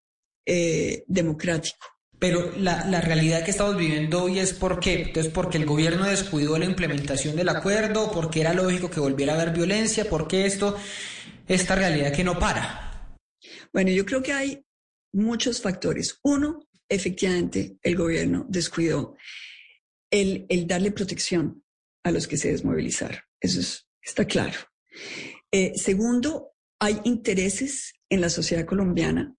[0.45, 1.87] eh, democrático.
[2.19, 5.03] Pero la, la, realidad que estamos viviendo hoy es por qué.
[5.03, 9.37] Entonces, porque el gobierno descuidó la implementación del acuerdo, porque era lógico que volviera a
[9.41, 10.77] haber violencia, porque esto,
[11.47, 12.88] esta realidad que no para.
[13.73, 14.65] Bueno, yo creo que hay
[15.13, 16.19] muchos factores.
[16.23, 19.17] Uno, efectivamente, el gobierno descuidó
[20.11, 21.63] el, darle protección
[22.05, 23.21] a los que se desmovilizaron.
[23.41, 24.59] Eso está claro.
[25.51, 29.35] Eh, segundo, hay intereses en la sociedad colombiana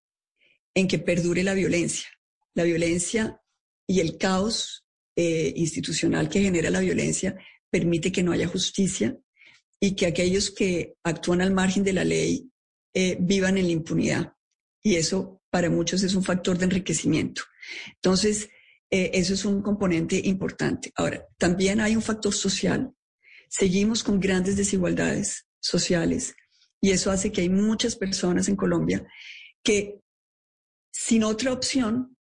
[0.76, 2.08] en que perdure la violencia.
[2.54, 3.42] La violencia
[3.88, 7.38] y el caos eh, institucional que genera la violencia
[7.70, 9.18] permite que no haya justicia
[9.80, 12.50] y que aquellos que actúan al margen de la ley
[12.94, 14.34] eh, vivan en la impunidad.
[14.82, 17.44] Y eso para muchos es un factor de enriquecimiento.
[17.96, 18.50] Entonces,
[18.90, 20.92] eh, eso es un componente importante.
[20.96, 22.94] Ahora, también hay un factor social.
[23.50, 26.36] Seguimos con grandes desigualdades sociales
[26.82, 29.06] y eso hace que hay muchas personas en Colombia
[29.64, 30.00] que
[30.92, 32.16] sin otra opción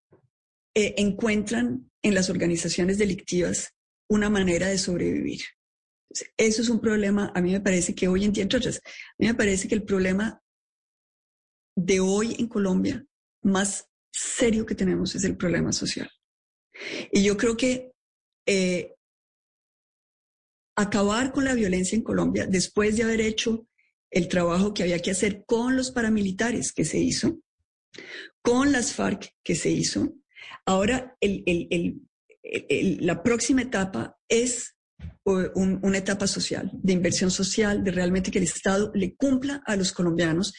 [0.74, 3.74] eh, encuentran en las organizaciones delictivas
[4.10, 5.42] una manera de sobrevivir.
[6.38, 9.16] Eso es un problema, a mí me parece que hoy en día, entre otras, a
[9.20, 10.42] mí me parece que el problema
[11.78, 13.06] de hoy en Colombia
[13.44, 16.10] más serio que tenemos es el problema social.
[17.12, 17.92] Y yo creo que
[18.48, 18.96] eh,
[20.76, 23.68] acabar con la violencia en Colombia, después de haber hecho
[24.10, 27.40] el trabajo que había que hacer con los paramilitares que se hizo,
[28.42, 30.16] con las FARC que se hizo,
[30.66, 34.77] ahora la próxima etapa es
[35.56, 39.92] una etapa social, de inversión social, de realmente que el Estado le cumpla a los
[39.92, 40.54] colombianos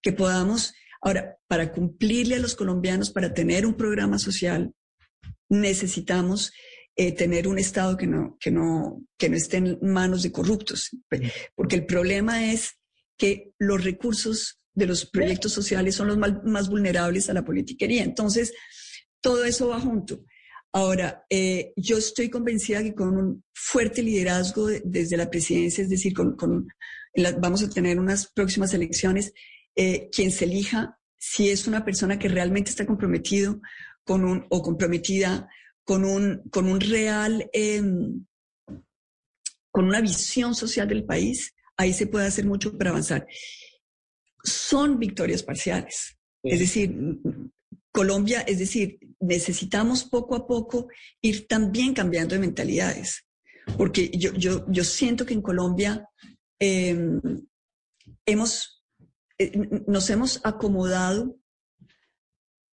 [0.00, 4.72] que podamos, ahora, para cumplirle a los colombianos, para tener un programa social,
[5.50, 6.52] necesitamos
[6.96, 10.90] eh, tener un Estado que no, que, no, que no esté en manos de corruptos,
[11.54, 12.78] porque el problema es
[13.18, 18.02] que los recursos de los proyectos sociales son los más, vulnerables a la politiquería.
[18.02, 18.52] Entonces,
[19.20, 20.24] todo eso va junto.
[20.76, 26.12] Ahora, eh, yo estoy convencida que con un fuerte liderazgo desde la presidencia, es decir,
[26.12, 26.36] con,
[27.38, 29.32] vamos a tener unas próximas elecciones,
[29.76, 33.60] eh, quien se elija, si es una persona que realmente está comprometido
[34.02, 35.48] con un, o comprometida
[35.84, 38.26] con un, con un real, em,
[39.70, 43.28] con una visión social del país, ahí se puede hacer mucho para avanzar.
[44.42, 46.18] Son victorias parciales.
[46.42, 46.92] Es decir,
[47.94, 50.88] Colombia, es decir, necesitamos poco a poco
[51.22, 53.24] ir también cambiando de mentalidades,
[53.78, 56.04] porque yo, yo, yo siento que en Colombia
[56.58, 57.20] em,
[58.26, 58.82] hemos
[59.38, 59.52] eh,
[59.86, 61.36] nos hemos acomodado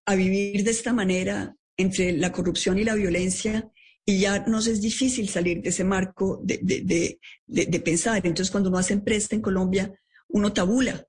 [0.06, 3.70] a vivir de esta manera entre la corrupción y la violencia
[4.06, 8.16] y ya nos es difícil salir de ese marco de, de, de, pensar.
[8.24, 9.92] Entonces, cuando uno hace empresa en Colombia,
[10.28, 11.06] uno tabula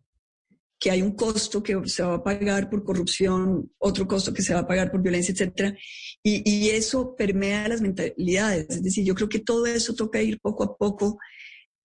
[0.82, 4.56] que hay un costo que se va a pagar por corrupción, otro costo que se
[4.56, 5.78] va a pagar por violencia, etcétera,
[6.24, 8.68] y, eso permea las mentalidades.
[8.68, 11.20] Es decir, yo creo que todo eso toca ir poco a poco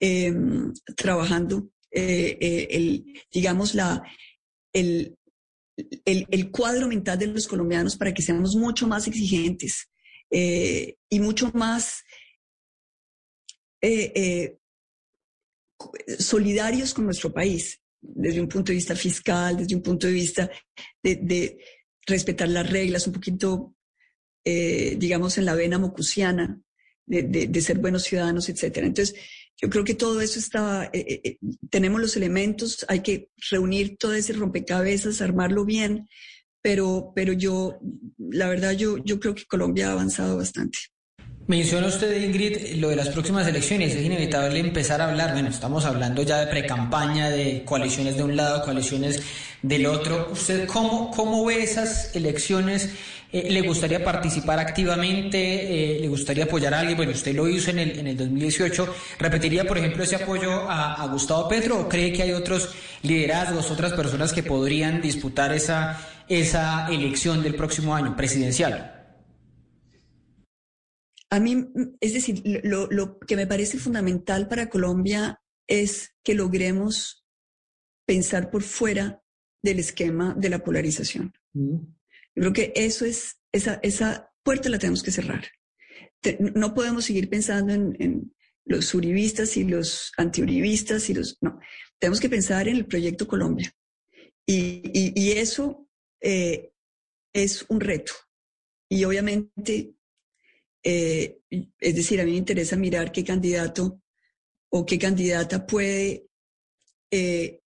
[0.01, 4.03] em, trabajando, eh, eh, el, digamos, la,
[4.73, 5.15] el,
[6.07, 9.91] el, el, cuadro mental de los colombianos para que seamos mucho más exigentes
[10.31, 12.03] eh, y mucho más
[16.19, 20.51] solidarios con nuestro país desde un punto de vista fiscal, desde un punto de vista
[21.03, 21.59] de,
[22.09, 23.75] respetar las reglas, un poquito,
[24.45, 26.61] eh, digamos, en la vena mocusiana,
[27.05, 28.87] de, ser buenos ciudadanos, etcétera.
[28.87, 29.17] Entonces,
[29.61, 31.39] yo creo que todo eso está, eh, eh,
[31.71, 36.09] tenemos los elementos, hay que reunir todo ese rompecabezas, armarlo bien,
[36.63, 37.79] pero, pero yo,
[38.19, 40.79] la verdad, yo, yo creo que Colombia ha avanzado bastante.
[41.49, 43.95] Menciona usted, Ingrid, lo de las próximas elecciones.
[43.95, 45.33] Es inevitable empezar a hablar.
[45.33, 49.23] Bueno, estamos hablando ya de precampaña, de coaliciones de un lado, coaliciones
[49.63, 50.31] del otro.
[50.33, 52.91] ¿Usted cómo, cómo ve esas elecciones?
[53.33, 55.39] Eh, ¿Le gustaría participar activamente?
[55.39, 56.97] Eh, ¿Le gustaría apoyar a alguien?
[56.97, 58.95] Bueno, usted lo hizo en el, en el 2018.
[59.21, 62.71] ¿Repetiría, por ejemplo, ese apoyo a, a Gustavo Petro o cree que hay otros
[63.03, 68.96] liderazgos, otras personas que podrían disputar esa, esa elección del próximo año presidencial?
[71.37, 71.69] A mí,
[72.01, 77.27] es decir, lo, que me parece fundamental para Colombia es que logremos
[78.07, 79.23] pensar por fuera
[79.63, 81.35] del esquema de la polarización.
[81.53, 81.77] Mm.
[82.35, 85.45] Creo que eso es, esa, esa puerta la tenemos que cerrar.
[86.55, 91.37] no podemos seguir pensando en, los uribistas y los antiuribistas y los...
[91.43, 91.61] No,
[91.99, 93.71] tenemos que pensar en el proyecto Colombia.
[94.47, 95.87] Y, eso
[96.23, 96.73] eh,
[97.35, 98.15] es un reto.
[98.89, 99.96] Y obviamente
[100.89, 101.41] eh,
[101.81, 104.01] es decir, a mí me interesa mirar qué candidato
[104.71, 106.29] o qué candidata puede
[107.11, 107.61] eh,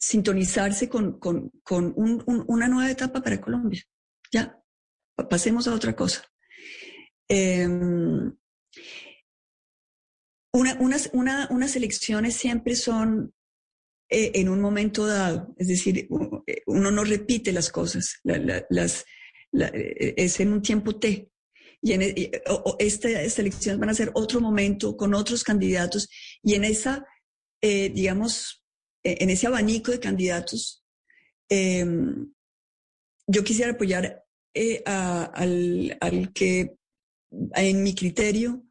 [0.00, 1.20] sintonizarse con,
[1.68, 3.82] una nueva etapa para Colombia.
[4.32, 4.58] Ya,
[5.28, 6.24] pasemos a otra cosa.
[7.28, 8.34] Em,
[10.54, 13.34] unas, elecciones siempre son
[14.08, 18.18] eh, en un momento dado, es decir, uno no repite las cosas,
[19.52, 21.31] es en un tiempo T.
[21.82, 22.30] Y, en, e,
[22.78, 26.08] estas elecciones van a ser otro momento con otros candidatos
[26.42, 27.04] y en esa,
[27.60, 28.64] eh, digamos,
[29.02, 30.84] e, en ese abanico de candidatos,
[31.48, 32.32] em,
[33.26, 36.74] yo quisiera apoyar eh, al, al, que,
[37.54, 38.64] en mi criterio,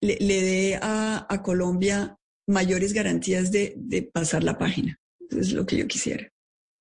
[0.00, 4.98] le, dé a, Colombia mayores garantías de, de pasar la página.
[5.30, 6.30] Es lo que yo quisiera.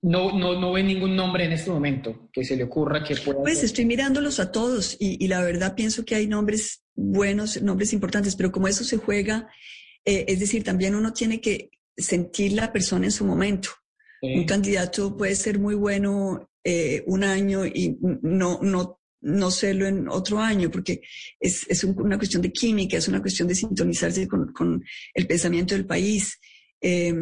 [0.02, 3.42] No, no, no ve ningún nombre en este momento que se le ocurra que pueda.
[3.42, 8.36] Pues estoy mirándolos a todos y, la verdad pienso que hay nombres buenos, nombres importantes,
[8.36, 9.50] pero como eso se juega,
[10.06, 13.70] eh, es decir, también uno tiene que sentir la persona en su momento.
[14.22, 20.08] Un candidato puede ser muy bueno eh, un año y no, no, no serlo en
[20.10, 21.02] otro año, porque
[21.40, 24.84] es, es una cuestión de química, es una cuestión de sintonizarse con, con
[25.14, 26.40] el pensamiento del país.
[26.82, 27.14] Eh,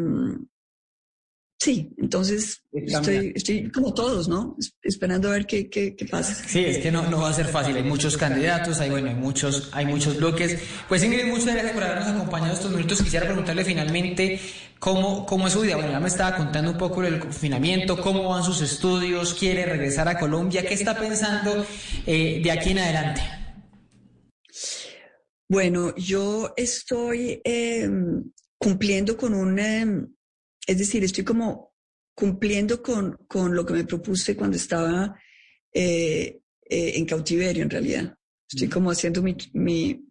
[1.57, 4.57] Sí, entonces estoy, estoy, como todos, ¿no?
[4.83, 6.35] Esperando a ver qué, qué, qué, pasa.
[6.47, 7.75] Sí, es que no, no va a ser fácil.
[7.75, 10.59] Hay muchos candidatos, hay, bueno, hay muchos, hay muchos bloques.
[10.89, 13.01] Pues Ingrid, muchas gracias por habernos acompañado estos minutos.
[13.01, 14.39] Quisiera preguntarle finalmente
[14.79, 15.75] cómo, cómo es su vida.
[15.75, 20.07] Bueno, ya me estaba contando un poco del confinamiento, cómo van sus estudios, quiere regresar
[20.09, 20.65] a Colombia.
[20.65, 21.65] ¿Qué está pensando
[22.05, 23.21] eh, de aquí en adelante?
[25.47, 28.23] Bueno, yo estoy em,
[28.57, 30.14] cumpliendo con un em,
[30.65, 31.73] es decir, estoy como
[32.13, 35.19] cumpliendo con, con lo que me propuse cuando estaba
[35.73, 38.17] eh, eh, en cautiverio, en realidad.
[38.49, 39.35] Estoy como haciendo mi...
[39.53, 40.01] mi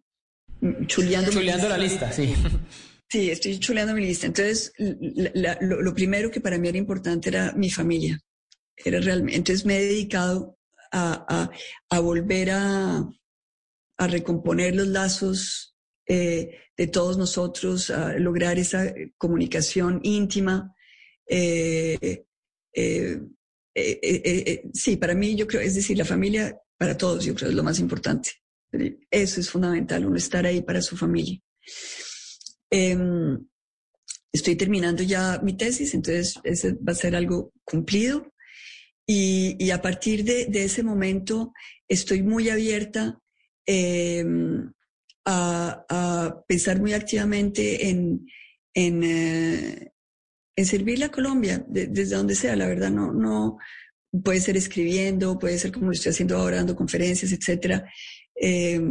[0.85, 2.33] chuleando, chuleando la lista, sí.
[3.07, 4.25] Sí, estoy chuleando mi lista.
[4.25, 8.19] Entonces, lo, primero que para mí era importante era mi familia.
[8.75, 10.57] Era realmente, entonces me he dedicado
[10.91, 11.51] a, a,
[11.95, 13.07] a volver a,
[13.97, 15.74] a recomponer los lazos
[16.07, 20.75] eh, de todos nosotros, lograr esa comunicación íntima.
[21.27, 22.25] Eh,
[22.73, 27.55] eh, sí, para mí yo creo, es decir, la familia, para todos yo creo es
[27.55, 28.31] lo más importante.
[29.09, 31.39] Eso es fundamental, uno estar ahí para su familia.
[32.69, 33.39] Em,
[34.31, 38.33] estoy terminando ya mi tesis, entonces ese va a ser algo cumplido.
[39.07, 41.53] Y, a partir de, de, ese momento
[41.87, 43.19] estoy muy abierta
[43.67, 44.25] eh,
[45.25, 48.27] a, pensar muy activamente en,
[48.73, 49.91] en, eh,
[50.55, 52.55] en servirle a Colombia, desde donde sea.
[52.55, 53.57] La verdad, no, no,
[54.23, 57.89] puede ser escribiendo, puede ser como lo estoy haciendo ahora, dando conferencias, etcétera.
[58.39, 58.81] Eh,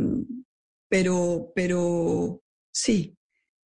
[0.88, 3.16] pero, pero sí.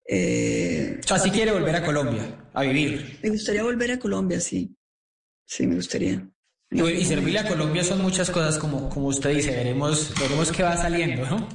[0.06, 3.18] Eh, o sea, si quiere volver a Colombia, a vivir.
[3.22, 4.74] Me gustaría volver a Colombia, sí.
[5.44, 6.26] Sí, me gustaría.
[6.70, 10.76] Y, servirle a Colombia son muchas cosas, como, como usted dice, veremos, veremos qué va
[10.76, 11.48] saliendo, ¿no?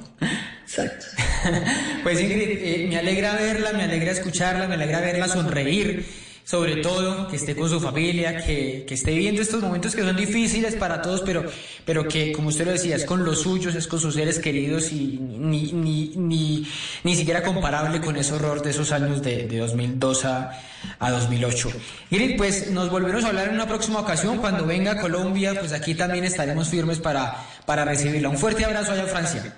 [0.64, 1.06] Exacto.
[2.02, 6.04] pues Ingrid, eh, me alegra verla, me alegra escucharla, me alegra verla sonreír
[6.44, 10.14] sobre todo, que esté con su familia, que, que, esté viviendo estos momentos que son
[10.14, 11.44] difíciles para todos, pero,
[11.86, 14.92] pero que, como usted lo decía, es con los suyos, es con sus seres queridos
[14.92, 16.66] y ni, ni, ni,
[17.02, 20.50] ni siquiera comparable con ese horror de esos años de, de 2002 a,
[20.98, 21.70] a 2008.
[22.10, 24.36] Ingrid, pues nos volveremos a hablar en una próxima ocasión.
[24.36, 28.28] Cuando venga a Colombia, pues aquí también estaremos firmes para, para recibirla.
[28.28, 29.56] Un fuerte abrazo allá en Francia.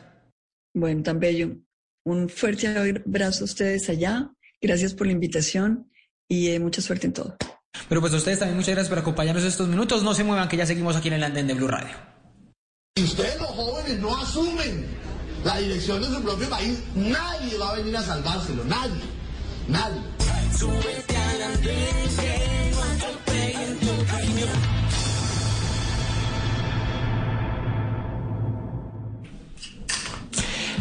[0.76, 1.56] Bueno, tan bello.
[2.04, 4.30] Un fuerte abrazo a ustedes allá.
[4.60, 5.90] Gracias por la invitación
[6.28, 7.34] y eh, mucha suerte en todo.
[7.88, 10.02] Pero pues a ustedes también muchas gracias por acompañarnos estos minutos.
[10.02, 11.96] No se muevan que ya seguimos aquí en el andén de Blue Radio.
[12.94, 14.84] Si ustedes los jóvenes no asumen
[15.44, 19.00] la dirección de su propio país, nadie va a venir a salvárselo, nadie,
[19.68, 20.02] nadie.
[21.16, 22.06] al andén,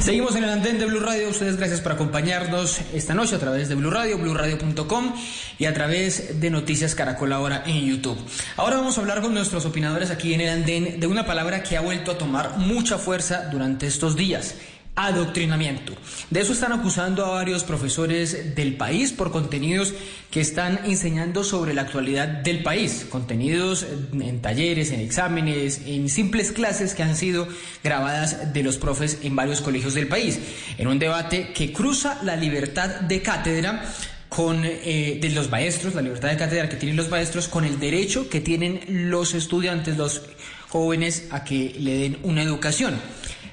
[0.06, 1.30] Seguimos en el andén de Blue Radio.
[1.30, 5.16] Ustedes gracias por acompañarnos esta noche a través de Blue Radio, BlueRadio.com
[5.58, 8.16] y a través de Noticias Caracol ahora en YouTube.
[8.56, 11.76] Ahora vamos a hablar con nuestros opinadores aquí en el andén de una palabra que
[11.76, 14.54] ha vuelto a tomar mucha fuerza durante estos días
[14.96, 15.94] adoctrinamiento.
[16.30, 19.94] De eso están acusando a varios profesores del país por contenidos
[20.32, 26.52] que están enseñando sobre la actualidad del país, contenidos en talleres, en exámenes, en simples
[26.52, 27.48] clases que han sido
[27.84, 30.40] grabadas de los profes en varios colegios del país,
[30.78, 33.84] en un debate que cruza la libertad de cátedra
[34.30, 37.80] con eh, de los maestros, la libertad de cátedra que tienen los maestros, con el
[37.80, 40.22] derecho que tienen los estudiantes, los
[40.70, 43.00] jóvenes, a que le den una educación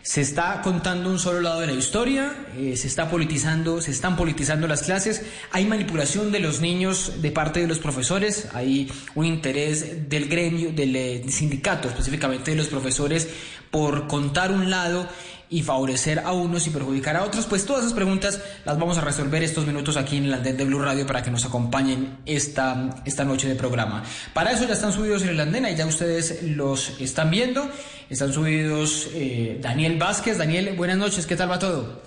[0.02, 4.16] se está contando un solo lado de la historia, eh, se está politizando, se están
[4.16, 5.22] politizando las clases,
[5.52, 10.72] hay manipulación de los niños de parte de los profesores, hay un interés del gremio,
[10.72, 13.28] del eh, sindicato específicamente de los profesores
[13.70, 15.08] por contar un lado
[15.52, 17.44] y favorecer a unos y perjudicar a otros?
[17.44, 20.64] Pues todas esas preguntas las vamos a resolver estos minutos aquí en el andén de
[20.64, 24.02] Blue Radio para que nos acompañen esta, esta noche de programa.
[24.32, 27.68] Para eso ya están subidos en el andén, y ya ustedes los están viendo.
[28.08, 30.38] Están subidos eh, Daniel Vázquez.
[30.38, 32.00] Daniel, buenas noches, ¿qué tal va todo?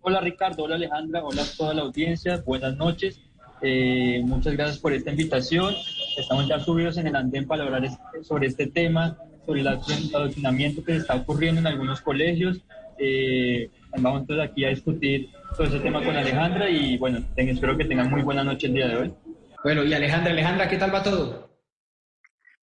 [0.00, 3.20] Hola Ricardo, hola Alejandra, hola toda la audiencia, buenas noches.
[3.60, 5.74] Eh, muchas gracias por esta invitación.
[6.16, 7.88] Estamos ya subidos en el andén para hablar
[8.22, 12.60] sobre este tema sobre el adoctrinamiento que se está ocurriendo en algunos colegios.
[12.98, 17.84] Eh, vamos entonces aquí a discutir todo ese tema con Alejandra y bueno, espero que
[17.84, 19.14] tengan muy buena noche el día de hoy.
[19.62, 21.50] Bueno, y Alejandra, Alejandra, ¿qué tal va todo?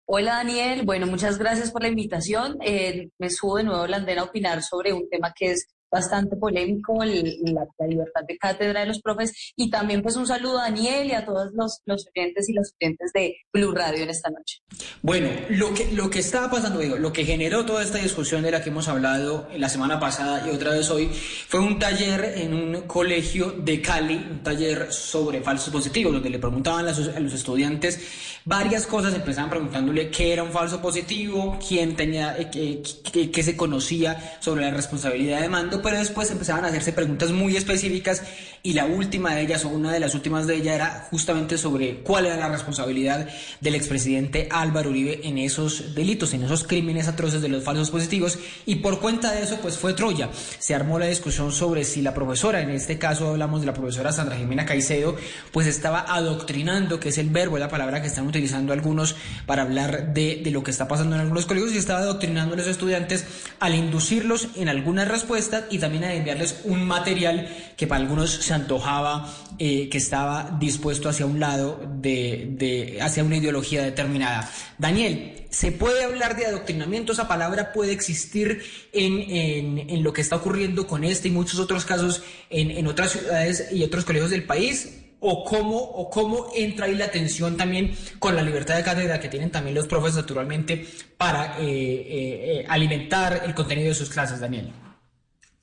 [0.04, 2.58] Hola Daniel, bueno, muchas gracias por la invitación.
[2.60, 5.68] Eh, me subo de nuevo a la andena a opinar sobre un tema que es
[5.92, 9.52] bastante polémico, la, libertad de cátedra de los profes.
[9.54, 12.72] Y también pues un saludo a Daniel y a todos los, los oyentes y los
[12.80, 14.60] oyentes de Blue Radio en esta noche.
[15.02, 18.50] Bueno, lo que, lo que estaba pasando, digo, lo que generó toda esta discusión de
[18.50, 22.54] la que hemos hablado la semana pasada y otra vez hoy, fue un taller en
[22.54, 28.00] un colegio de Cali, un taller sobre falsos positivos, donde le preguntaban a los, estudiantes
[28.44, 32.82] varias cosas, empezaban preguntándole qué era un falso positivo, quién tenía, eh,
[33.12, 37.56] qué se conocía sobre la responsabilidad de mando, pero después empezaban a hacerse preguntas muy
[37.56, 38.22] específicas
[38.64, 41.96] y la última de ellas, o una de las últimas de ellas, era justamente sobre
[41.96, 43.28] cuál era la responsabilidad
[43.60, 48.38] del expresidente Álvaro Uribe en esos delitos, en esos crímenes atroces de los falsos positivos,
[48.64, 50.30] y por cuenta de eso, pues fue Troya.
[50.60, 54.12] Se armó la discusión sobre si la profesora, en este caso hablamos de la profesora
[54.12, 55.16] Sandra Jimena Caicedo,
[55.50, 60.14] pues estaba adoctrinando, que es el verbo, la palabra que están utilizando algunos para hablar
[60.14, 63.24] de, de lo que está pasando en algunos colegios, y estaba adoctrinando a los estudiantes
[63.58, 68.52] al inducirlos en algunas respuestas y también a enviarles un material que para algunos se
[68.52, 74.50] antojaba eh, que estaba dispuesto hacia un lado de, hacia una ideología determinada.
[74.78, 77.12] Daniel, ¿se puede hablar de adoctrinamiento?
[77.12, 78.62] ¿Esa palabra puede existir
[78.92, 82.86] en, en, en lo que está ocurriendo con este y muchos otros casos en, en
[82.86, 84.98] otras ciudades y otros colegios del país?
[85.24, 89.28] o cómo, o cómo entra ahí la tensión también con la libertad de cátedra que
[89.28, 90.84] tienen también los profes naturalmente
[91.16, 94.72] para eh, eh, alimentar el contenido de sus clases, Daniel.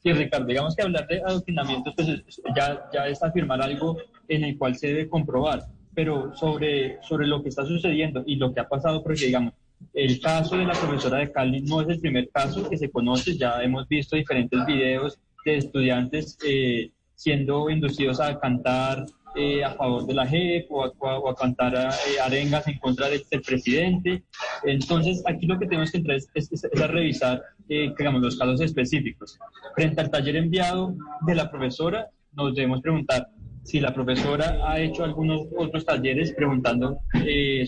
[0.02, 2.08] Sí, Ricardo, digamos que hablar de adoctrinamiento pues,
[2.56, 3.97] ya, ya es afirmar algo
[4.30, 8.54] en el cual se debe comprobar, pero sobre, sobre lo que está sucediendo y lo
[8.54, 9.54] que ha pasado, porque digamos,
[9.93, 13.38] el caso de la profesora de Cali no es el primer caso que se conoce,
[13.38, 19.06] ya hemos visto diferentes videos de estudiantes eh, siendo inducidos a cantar
[19.36, 24.24] eh, a favor de la JEP o a, cantar eh, arengas en contra del, presidente.
[24.64, 29.38] Entonces, aquí lo que tenemos que entrar es, a revisar, digamos, los casos específicos.
[29.76, 33.28] Frente al taller enviado de la profesora, nos debemos preguntar
[33.64, 37.00] si la profesora ha hecho algunos otros talleres preguntando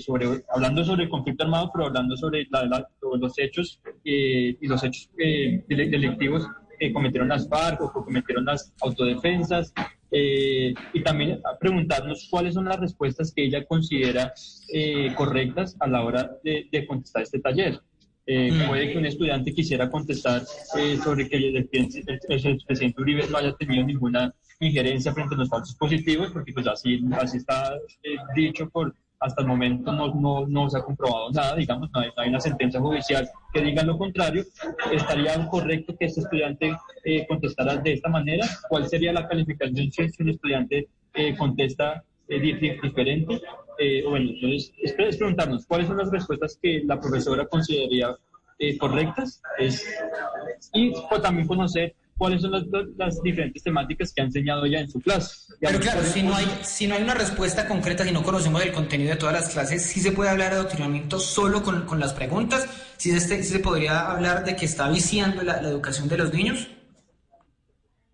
[0.03, 6.47] sobre, hablando sobre el conflicto armado, pero hablando sobre los hechos y los hechos delictivos
[6.79, 9.73] que cometieron las FARC o que cometieron las autodefensas,
[10.11, 14.33] eh, y también preguntarnos cuáles son las respuestas que ella considera
[14.73, 17.79] eh, correctas a la hora de, contestar este taller.
[18.25, 18.67] Eh, mm.
[18.67, 20.43] Puede que un estudiante quisiera contestar
[21.03, 25.75] sobre que el, el, presidente Uribe no haya tenido ninguna injerencia frente a los falsos
[25.75, 27.73] positivos, porque pues así, así está
[28.35, 32.29] dicho por hasta el momento no, no, no, se ha comprobado nada, digamos, no hay,
[32.29, 34.43] una sentencia judicial que diga lo contrario.
[34.91, 38.45] ¿Estaría correcto que este estudiante eh, contestara de esta manera?
[38.67, 42.39] ¿Cuál sería la calificación si un estudiante eh, contesta eh,
[42.81, 43.41] diferente?
[44.07, 48.15] bueno, entonces, es, preguntarnos cuáles son las respuestas que la profesora consideraría
[48.79, 49.83] correctas es,
[50.71, 54.99] y pues, también conocer cuáles son las, diferentes temáticas que ha enseñado ya en su
[55.01, 55.55] clase.
[55.59, 58.71] Pero claro, si no, hay, si no hay una respuesta concreta, si no conocemos el
[58.71, 62.13] contenido de todas las clases, sí se puede hablar de adoctrinamiento solo con, con las
[62.13, 66.67] preguntas, sí, este, se podría hablar de que está viciando la, educación de los niños.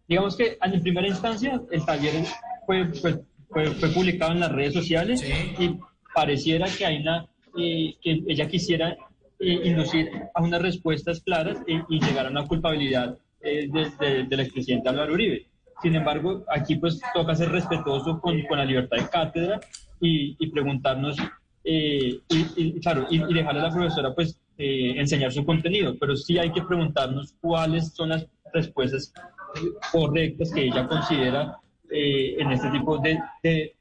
[0.08, 2.24] Digamos que en primera instancia el taller
[2.66, 5.22] fue, fue, fue, publicado en las redes sociales
[5.60, 5.78] y
[6.16, 7.28] pareciera que hay una,
[7.60, 8.96] eh, que ella quisiera
[9.38, 14.40] eh, inducir a unas respuestas claras y, y llegar a una culpabilidad eh, de, del
[14.40, 15.48] expresidente Álvaro Uribe.
[15.82, 19.60] Sin embargo, aquí pues toca ser respetuoso con, con la libertad de cátedra
[20.02, 21.18] y, y preguntarnos,
[21.64, 26.40] eh, y, claro, y, dejarle a la profesora pues eh, enseñar su contenido, pero sí
[26.40, 29.14] hay que preguntarnos cuáles son las respuestas
[29.92, 31.58] correctas que ella considera
[31.90, 33.20] en este tipo de,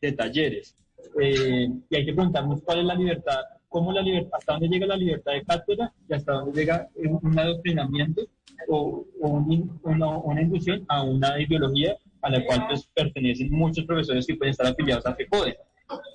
[0.01, 0.77] de, talleres.
[1.19, 4.97] y hay que preguntarnos cuál es la libertad, cómo la libertad, hasta dónde llega la
[4.97, 8.23] libertad de cátedra y hasta dónde llega un adoctrinamiento
[8.69, 14.53] o, una, inducción a una ideología a la cual pues, pertenecen muchos profesores que pueden
[14.53, 15.57] estar afiliados a FECODE.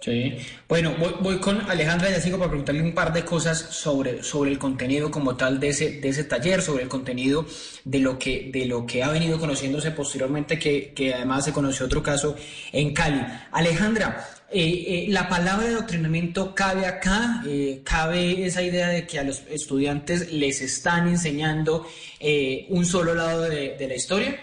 [0.02, 0.36] Sí.
[0.68, 4.60] Bueno, voy, con Alejandra ya sigo para preguntarle un par de cosas sobre, sobre el
[4.60, 7.46] contenido como tal de ese, de ese taller, sobre el contenido
[7.86, 11.86] de lo que, de lo que ha venido conociéndose posteriormente, que, que además se conoció
[11.86, 12.36] otro caso
[12.74, 13.22] en Cali.
[13.52, 19.18] Alejandra, eh, eh, la palabra de adoctrinamiento cabe acá, eh, cabe esa idea de que
[19.18, 21.86] a los estudiantes les están enseñando
[22.70, 24.40] un solo lado de, la historia.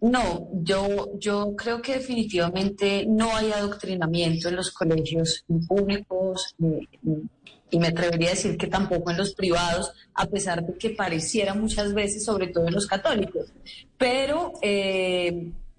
[0.00, 6.54] No, yo, yo creo que definitivamente no hay adoctrinamiento en los colegios públicos
[7.70, 11.54] y me atrevería a decir que tampoco en los privados, a pesar de que pareciera
[11.54, 13.52] muchas veces, sobre todo en los católicos.
[13.98, 14.52] Pero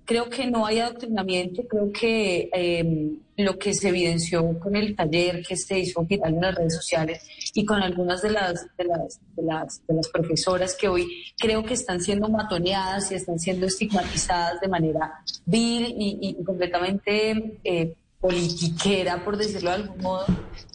[0.05, 5.43] creo que no hay adoctrinamiento, creo que em, lo que se evidenció con el taller
[5.45, 9.19] que se hizo viral en las redes sociales y con algunas de las, de las,
[9.35, 13.65] de las, de las profesoras que hoy creo que están siendo matoneadas y están siendo
[13.65, 20.25] estigmatizadas de manera vil y, completamente eh, politiquera, por decirlo de algún modo,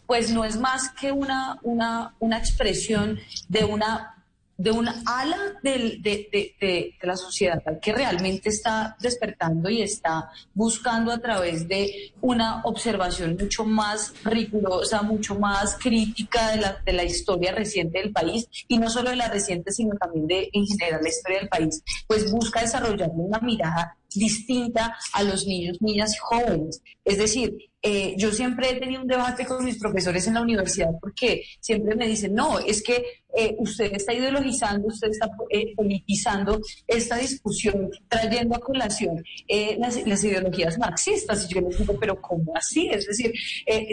[0.06, 3.18] pues no es más que una, una, una expresión
[3.48, 4.19] de una
[4.60, 11.66] de un ala de, la sociedad que realmente está despertando y está buscando a través
[11.66, 18.00] de una observación mucho más rigurosa, mucho más crítica de la, de la historia reciente
[18.00, 21.38] del país y no solo de la reciente, sino también de en general la historia
[21.38, 26.82] del país, pues busca desarrollar una mirada distinta a los niños, niñas y jóvenes.
[27.04, 30.90] Es decir, eh, yo siempre he tenido un debate con mis profesores en la universidad
[31.00, 33.02] porque siempre me dicen, no, es que
[33.34, 39.22] eh, usted está ideologizando, usted está eh, politizando esta discusión, trayendo a colación
[39.78, 41.46] las, las, ideologías marxistas.
[41.48, 42.88] Y yo les digo, pero ¿cómo así?
[42.90, 43.32] Es decir,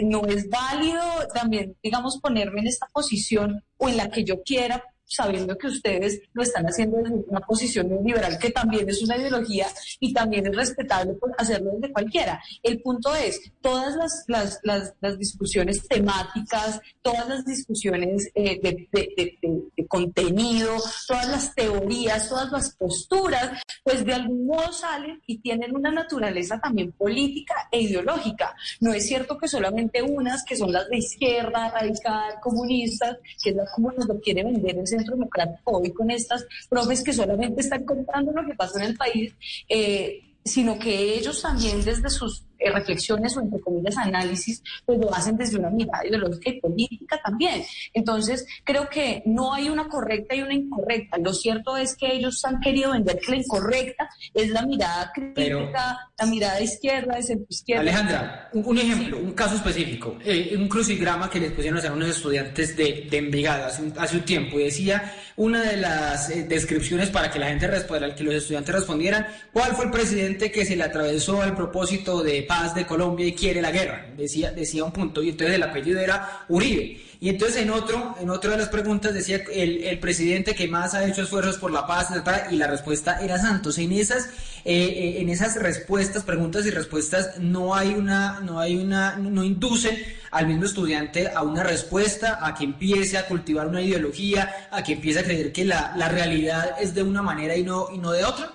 [0.04, 1.02] no es válido
[1.32, 6.20] también, digamos, ponerme en esta posición o en la que yo quiera sabiendo que ustedes
[6.32, 9.66] lo están haciendo desde una posición liberal, que también es una ideología
[10.00, 12.42] y también es respetable hacerlo desde cualquiera.
[12.62, 18.88] El punto es, todas las, las, las, las discusiones temáticas, todas las discusiones eh, de,
[18.92, 19.38] de,
[19.76, 25.74] de, contenido, todas las teorías, todas las posturas, pues de algún modo salen y tienen
[25.74, 28.54] una naturaleza también política e ideológica.
[28.80, 33.56] No es cierto que solamente unas, que son las de izquierda, radical, comunistas, que es
[33.56, 37.60] la como nos lo quiere vender ese Centro Democrático hoy con estas profes que solamente
[37.60, 39.34] están contando lo que pasa en el país,
[39.68, 45.14] eh, sino que ellos también desde sus eh, reflexiones o entre comillas análisis, pues lo
[45.14, 47.62] hacen desde una mirada ideológica y política también.
[47.92, 51.18] Entonces, creo que no hay una correcta y una incorrecta.
[51.18, 55.98] Lo cierto es que ellos han querido vender que la incorrecta es la mirada crítica,
[56.18, 57.82] la mirada izquierda, de centro izquierda.
[57.82, 62.08] Alejandra, un, ejemplo, un caso específico, eh, un crucigrama que les pusieron a hacer unos
[62.08, 66.44] estudiantes de, de Envigado hace un, hace un tiempo y decía una de las eh,
[66.48, 70.64] descripciones para que la gente respondiera, que los estudiantes respondieran, ¿cuál fue el presidente que
[70.64, 74.06] se le atravesó el propósito de paz de Colombia y quiere la guerra?
[74.16, 77.00] Decía, decía un punto, y entonces el apellido era Uribe.
[77.20, 80.94] Y entonces en otro, en otra de las preguntas decía el, el, presidente que más
[80.94, 82.10] ha hecho esfuerzos por la paz,
[82.50, 83.78] y la respuesta era Santos.
[83.78, 84.26] En esas,
[84.64, 89.42] eh, eh, en esas respuestas, preguntas y respuestas, no hay una, no hay una, no
[89.42, 94.84] induce al mismo estudiante a una respuesta, a que empiece a cultivar una ideología, a
[94.84, 97.98] que empiece a creer que la, la realidad es de una manera y no, y
[97.98, 98.52] no de otra.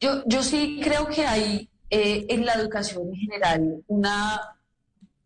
[0.00, 4.40] Yo, yo sí creo que hay eh, en la educación en general una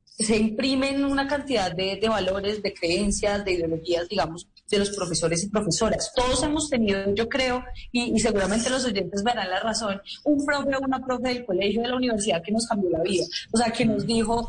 [0.04, 5.44] se imprimen una cantidad de, de, valores, de creencias, de ideologías, digamos, de los profesores
[5.44, 6.12] y profesoras.
[6.14, 7.62] Todos hemos tenido, yo creo,
[7.92, 11.82] y, y, seguramente los oyentes verán la razón, un profe o una profe del colegio
[11.82, 13.24] de la universidad que nos cambió la vida.
[13.52, 14.48] O sea, que nos dijo,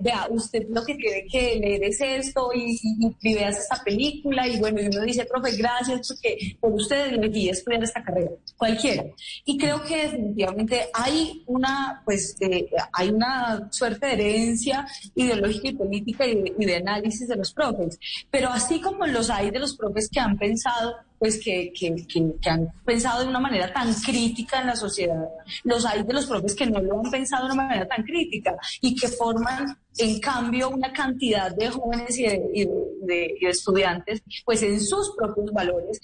[0.00, 4.48] vea, usted lo que tiene que leer es esto y, y, y, veas esta película.
[4.48, 9.04] Y bueno, y uno dice, profe, gracias porque por usted elegí estudiar esta carrera, cualquiera.
[9.44, 15.72] Y creo que definitivamente hay una, pues, eh, hay una suerte de herencia ideológica y
[15.74, 17.98] política y de, y de análisis de los profes.
[18.30, 22.32] Pero así como los hay de los profes que han pensado, pues que, que, que,
[22.40, 25.28] que, han pensado de una manera tan crítica en la sociedad,
[25.64, 28.56] los hay de los profes que no lo han pensado de una manera tan crítica
[28.80, 32.64] y que forman en cambio una cantidad de jóvenes y de, y
[33.06, 36.00] de, y de estudiantes pues en sus propios valores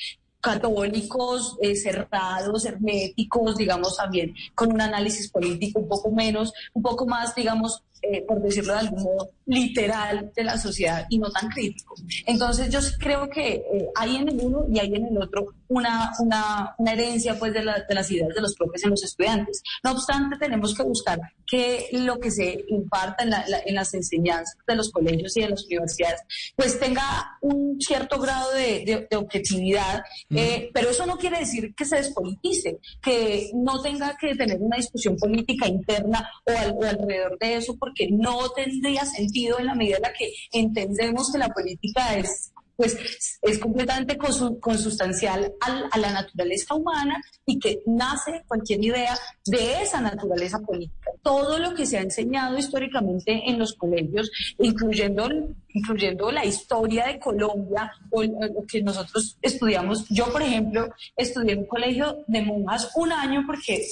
[0.46, 7.04] católicos, eh, cerrados, herméticos, digamos también con un análisis político un poco menos, un poco
[7.04, 11.49] más, digamos, eh, por decirlo de algún modo, literal de la sociedad y no tan
[11.49, 11.94] crítico.
[12.26, 16.12] Entonces yo creo que eh, hay en el uno y hay en el otro una,
[16.20, 19.62] una, una herencia pues de, la, de, las ideas de los propios en los estudiantes.
[19.82, 23.92] No obstante, tenemos que buscar que lo que se imparta en, la, la, en las
[23.94, 26.22] enseñanzas de los colegios y de las universidades
[26.57, 30.36] pues tenga un cierto grado de, de, de objetividad, mm.
[30.36, 34.76] eh, pero eso no quiere decir que se despolitice, que no tenga que tener una
[34.76, 39.76] discusión política interna o, al, o alrededor de eso, porque no tendría sentido en la
[39.76, 45.99] medida en la que entendemos que la política es pues es completamente consustancial al, a
[45.99, 49.16] la naturaleza humana y que nace cualquier idea
[49.47, 51.05] de esa naturaleza política.
[51.22, 55.28] Todo lo que se ha enseñado históricamente en los colegios, incluyendo,
[55.72, 60.09] incluyendo la historia de Colombia o lo que nosotros estudiamos.
[60.09, 63.82] Yo, por ejemplo, estudié en un colegio de monjas un año porque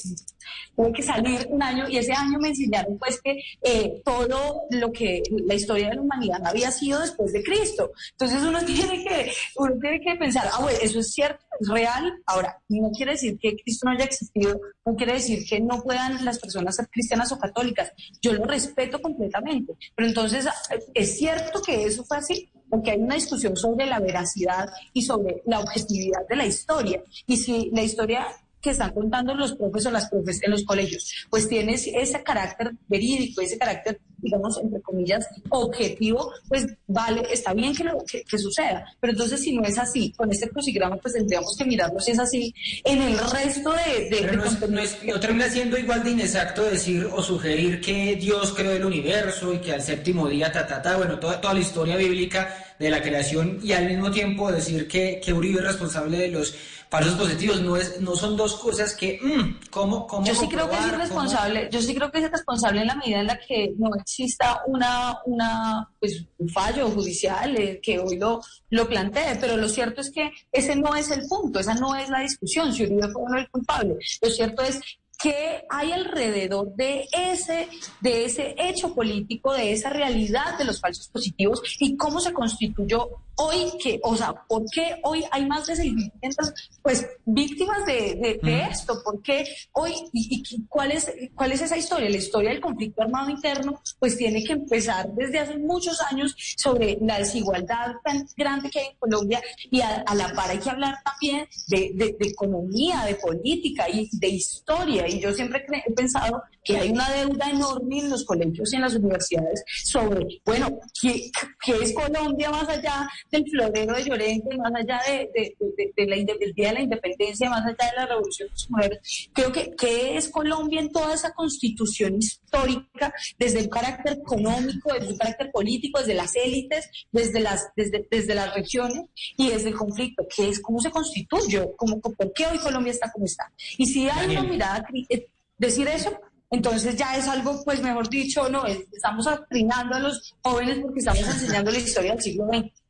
[0.77, 4.93] tuve que salir un año y ese año me enseñaron pues que eh, todo lo
[4.93, 7.93] que la historia de la humanidad había sido después de Cristo.
[8.13, 12.13] Entonces uno tiene que, uno tiene que pensar, ah, bueno, eso es cierto, real.
[12.27, 16.25] Ahora, no quiere decir que Cristo no haya existido, no quiere decir que no puedan
[16.25, 17.93] las personas ser cristianas o católicas.
[18.21, 19.75] Yo lo respeto completamente.
[19.95, 20.47] Pero entonces,
[20.95, 22.51] ¿es cierto que eso fue así?
[22.75, 27.03] porque hay una discusión sobre la veracidad y sobre la objetividad de la historia.
[27.25, 28.27] Y si la historia
[28.65, 32.73] que están contando los profes o las profes en los colegios, pues tiene ese carácter
[32.89, 38.39] verídico, ese carácter, digamos, entre comillas, objetivo, pues vale, está bien que, lo, que, que
[38.39, 38.87] suceda.
[39.01, 42.19] Pero entonces, si no es así, con este crucigrama, pues tendríamos que mirarlo si es
[42.19, 42.55] así
[42.85, 44.09] en el resto de...
[44.09, 48.17] de, Pero no, no, es, no termina siendo igual de inexacto decir o sugerir que
[48.17, 51.53] Dios creó el universo y que al séptimo día, ta, ta, ta, bueno, toda, toda
[51.53, 55.67] la historia bíblica de la creación y al mismo tiempo decir que, que Uribe es
[55.67, 56.55] responsable de los
[56.89, 57.61] falsos positivos.
[57.61, 60.87] No, es, no son dos cosas que, mmm, ¿cómo, cómo Yo sí creo que es
[60.87, 61.71] irresponsable, ¿cómo?
[61.71, 65.19] yo sí creo que es irresponsable en la medida en la que no exista una,
[65.27, 70.11] una pues, un fallo judicial eh, que hoy lo, lo plantee, pero lo cierto es
[70.11, 73.29] que ese no es el punto, esa no es la discusión, si Uribe fue o
[73.29, 73.97] no el culpable.
[74.23, 74.81] Lo cierto es
[75.25, 77.67] qué hay alrededor de ese,
[78.03, 83.09] de ese hecho político, de esa realidad de los falsos positivos y cómo se constituyó
[83.37, 88.41] hoy, que, o sea, ¿por qué hoy hay más de 600 pues, víctimas de, de,
[88.43, 89.03] de esto?
[89.05, 89.93] ¿Por qué hoy?
[90.13, 92.09] Y, y, cuál, es, ¿Cuál es esa historia?
[92.11, 96.99] La historia del conflicto armado interno, pues tiene que empezar desde hace muchos años sobre
[97.01, 100.71] la desigualdad tan grande que hay en Colombia y a, a la par hay que
[100.71, 105.09] hablar también de, de, de economía, de política y de historia.
[105.09, 108.83] Y yo siempre he pensado que hay una deuda enorme en los colegios y en
[108.83, 111.31] las universidades sobre, bueno, ¿qué,
[111.65, 115.55] qué es Colombia más allá del florero de Llorente, más allá de,
[115.97, 119.29] de, la, del Día de la Independencia, más allá de la Revolución de las Mujeres,
[119.33, 125.13] creo que ¿qué es Colombia en toda esa constitución histórica, desde el carácter económico, desde
[125.13, 129.05] el carácter político, desde las élites, desde las, desde, desde las regiones
[129.37, 130.27] y desde el conflicto?
[130.35, 130.61] ¿Qué es?
[130.61, 131.63] ¿Cómo se constituye?
[131.77, 133.53] ¿Cómo, ¿Por qué hoy Colombia está como está?
[133.77, 135.27] Y si hay una mirada, eh,
[135.59, 136.19] decir eso
[136.51, 141.27] entonces ya es algo, pues mejor dicho, no, estamos atrinando a los jóvenes porque estamos
[141.27, 142.85] enseñando la historia del siglo XX.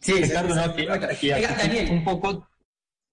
[0.00, 2.46] Sí, Ricardo, no, aquí, aquí, un poco,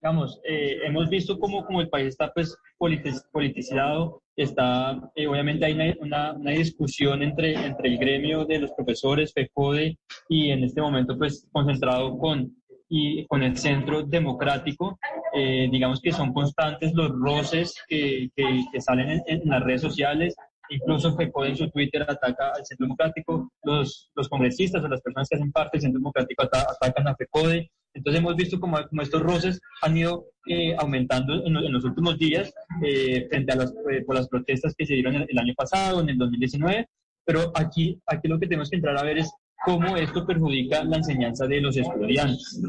[0.01, 5.95] digamos, eh, hemos visto cómo, como el país está pues politicizado, está, eh, obviamente hay
[6.01, 9.97] una, una, discusión entre, entre el gremio de los profesores, FECODE,
[10.27, 12.60] y en este momento pues concentrado con
[12.93, 14.99] y con el centro democrático,
[15.33, 20.35] eh, digamos que son constantes los roces que, que, salen en, las redes sociales,
[20.69, 25.29] incluso FECODE en su Twitter ataca al centro democrático, los, los congresistas o las personas
[25.29, 29.21] que hacen parte del centro democrático atacan a FECODE, entonces hemos visto como, como estos
[29.21, 33.73] roces han ido eh, aumentando en, los últimos días eh, frente a las,
[34.05, 36.89] por las protestas que se dieron el, el, año pasado, en el 2019,
[37.25, 39.31] pero aquí, aquí lo que tenemos que entrar a ver es
[39.63, 42.61] cómo esto perjudica la enseñanza de los estudiantes.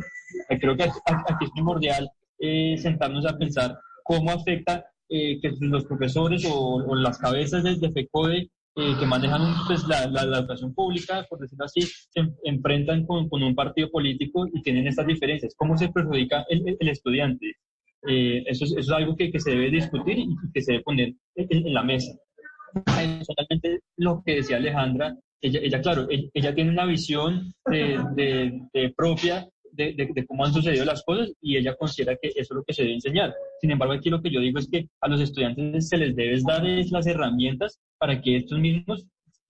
[0.48, 5.84] Eh, creo que aquí es primordial eh, sentarnos a pensar cómo afecta eh, que los
[5.84, 11.82] profesores o, las cabezas de, FECODE que manejan pues, la, educación pública, por decirlo así,
[11.82, 15.54] se enfrentan con, un partido político y tienen estas diferencias.
[15.56, 17.52] ¿Cómo se perjudica el, estudiante?
[18.04, 22.12] eso, es, algo que, se debe discutir y que se debe poner en, la mesa.
[23.26, 30.44] Totalmente lo que decía Alejandra ella, claro, ella, tiene una visión de, propia de, cómo
[30.44, 33.34] han sucedido las cosas y ella considera que eso es lo que se debe enseñar.
[33.60, 36.40] Sin embargo, aquí lo que yo digo es que a los estudiantes se les debe
[36.46, 39.06] dar las herramientas para que estos mismos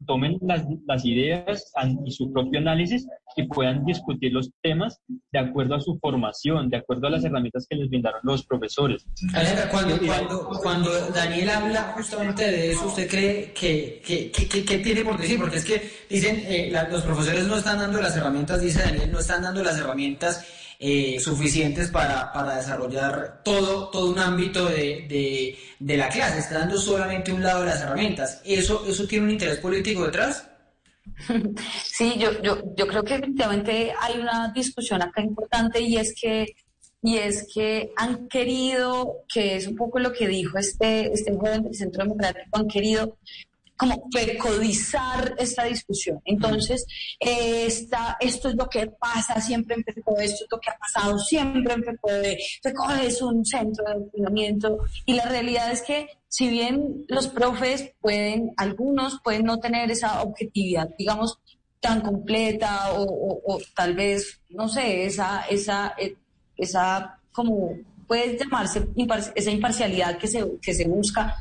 [0.07, 1.73] tomen las, las, ideas
[2.05, 5.01] y su propio análisis y puedan discutir los temas
[5.33, 9.07] de acuerdo a su formación, de acuerdo a las herramientas que les brindaron los profesores.
[9.71, 15.05] Cuando, cuando, cuando Daniel habla justamente de eso, ¿usted cree que, que, que, que tiene
[15.05, 15.39] por decir?
[15.39, 19.19] Porque es que dicen, eh, los profesores no están dando las herramientas, dice Daniel, no
[19.21, 25.57] están dando las herramientas eh, suficientes para, para, desarrollar todo, todo un ámbito de, de,
[25.79, 28.43] de, la clase, está dando solamente un lado de las herramientas.
[28.45, 30.49] ¿Eso, eso tiene un interés político detrás?
[31.85, 36.57] Sí, yo, yo, yo creo que efectivamente hay una discusión acá importante y es que
[37.01, 41.63] y es que han querido, que es un poco lo que dijo este, este joven
[41.65, 43.19] del Centro Democrático, han querido
[43.83, 46.21] como precodizar esta discusión.
[46.25, 46.87] Entonces,
[47.19, 51.19] esta, esto es lo que pasa siempre en FECODE, esto es lo que ha pasado
[51.19, 56.49] siempre en FECODE, FECODE es un centro de entrenamiento y la realidad es que si
[56.49, 61.41] bien los profes pueden, algunos pueden no tener esa objetividad, digamos,
[61.81, 66.15] tan completa o, tal vez, no sé, esa, esa, eh,
[66.57, 67.77] esa como
[68.07, 68.87] puede llamarse
[69.35, 71.35] esa imparcialidad que se, que se busca,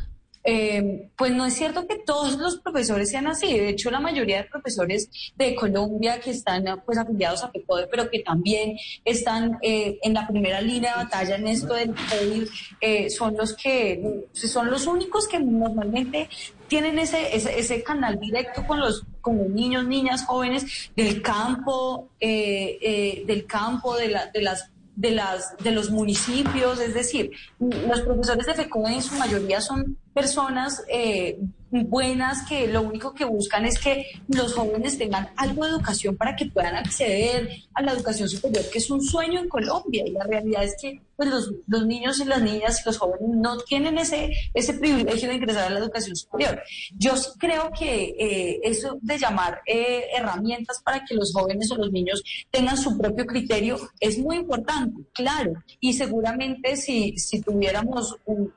[0.43, 3.47] eh, pues no es cierto que todos los profesores sean así.
[3.47, 8.09] De hecho, la mayoría de profesores de Colombia que están pues afiliados a PECODE, pero
[8.09, 12.47] que también están eh, en la primera línea de batalla en esto del COVID,
[12.81, 16.29] eh, son los que son los únicos que normalmente
[16.67, 23.45] tienen ese, ese, canal directo con los, con los niños, niñas, jóvenes del campo, del
[23.45, 28.53] campo, de, la, de las de, las, de los municipios, es decir, los profesores de
[28.53, 31.39] FECODE en su mayoría son personas eh,
[31.71, 36.35] buenas que lo único que buscan es que los jóvenes tengan algo de educación para
[36.35, 40.03] que puedan acceder a la educación superior, que es un sueño en Colombia.
[40.05, 43.29] Y la realidad es que pues, los, los niños y las niñas y los jóvenes
[43.29, 46.61] no tienen ese, ese privilegio de ingresar a la educación superior.
[46.97, 51.91] Yo creo que eh, eso de llamar eh, herramientas para que los jóvenes o los
[51.91, 55.53] niños tengan su propio criterio es muy importante, claro.
[55.79, 58.51] Y seguramente si, si tuviéramos un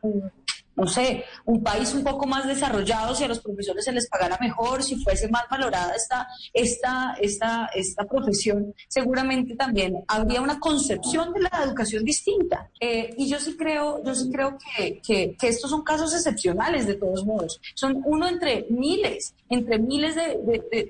[0.77, 4.39] no sé, un país un poco más desarrollado, si a los profesores se les pagara
[4.41, 11.33] mejor, si fuese más valorada esta, esta, esta, esta profesión, seguramente también habría una concepción
[11.33, 12.71] de la educación distinta.
[12.81, 16.95] Eh, y yo sí creo, yo sí creo que, que, estos son casos excepcionales de
[16.95, 17.61] todos modos.
[17.75, 20.41] Son uno entre miles, entre miles de,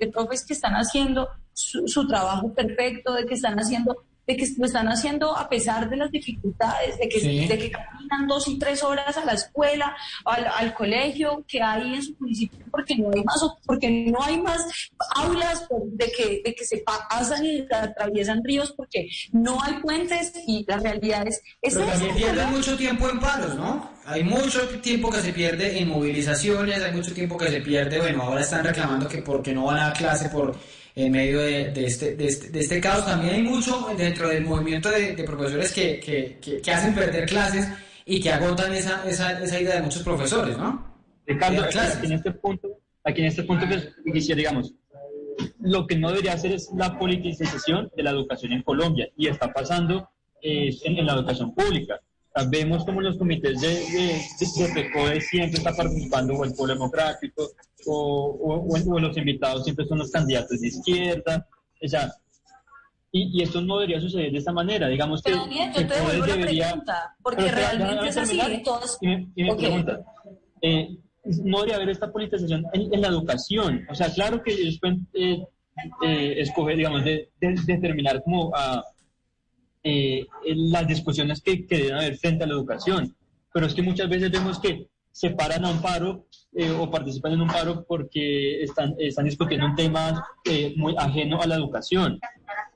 [0.01, 4.47] de, profes que están haciendo su, su trabajo perfecto, de que están haciendo de que
[4.59, 8.59] lo están haciendo a pesar de las dificultades, de que, de que caminan dos y
[8.59, 13.11] tres horas a la escuela, al, al, colegio que hay en su municipio, porque no
[13.15, 18.43] hay más, porque no hay más aulas, de que, de que se pasan y atraviesan
[18.43, 21.41] ríos, porque no hay puentes y la realidad es...
[21.61, 23.91] es Pero también pierden mucho tiempo en paros, ¿no?
[24.07, 28.23] Hay mucho tiempo que se pierde en movilizaciones, hay mucho tiempo que se pierde, bueno,
[28.23, 30.55] ahora están reclamando que porque no van a clase por
[30.97, 33.05] en medio de, este, de, este, de este caos.
[33.05, 37.69] También hay mucho dentro del movimiento de, profesores que, que, que, hacen perder clases
[38.05, 40.95] y que agotan esa, esa, esa idea de muchos profesores, ¿no?
[41.27, 42.69] Ricardo, aquí en este punto,
[43.03, 43.67] aquí en este punto
[44.13, 44.75] quisiera, digamos,
[45.61, 49.53] lo que no debería hacer es la politización de la educación en Colombia y está
[49.53, 50.11] pasando
[50.43, 52.01] eh, en, la educación pública.
[52.49, 57.51] vemos como los comités de, de, de, siempre está participando o el pueblo democrático
[57.87, 61.47] o, o, los invitados siempre son los candidatos de izquierda.
[61.83, 62.13] O sea,
[63.13, 64.89] y, y, esto no debería suceder de esta manera.
[64.89, 65.33] Digamos que.
[65.33, 68.41] Daniel, yo te devuelvo la pregunta, porque realmente es así.
[68.65, 68.99] Todos...
[69.01, 70.01] Y me, y me pregunta,
[70.63, 73.87] eh, no debería haber esta politización en, la educación.
[73.89, 75.43] O sea, claro que ellos pueden eh,
[76.05, 78.85] eh, escoger, digamos, de, determinar como a, ah,
[79.83, 83.15] eh, las discusiones que, que, deben haber frente a la educación.
[83.53, 86.27] Pero es que muchas veces vemos que se paran a un paro
[86.81, 90.25] o participan en un paro porque están, están discutiendo un tema
[90.77, 92.19] muy ajeno a la educación.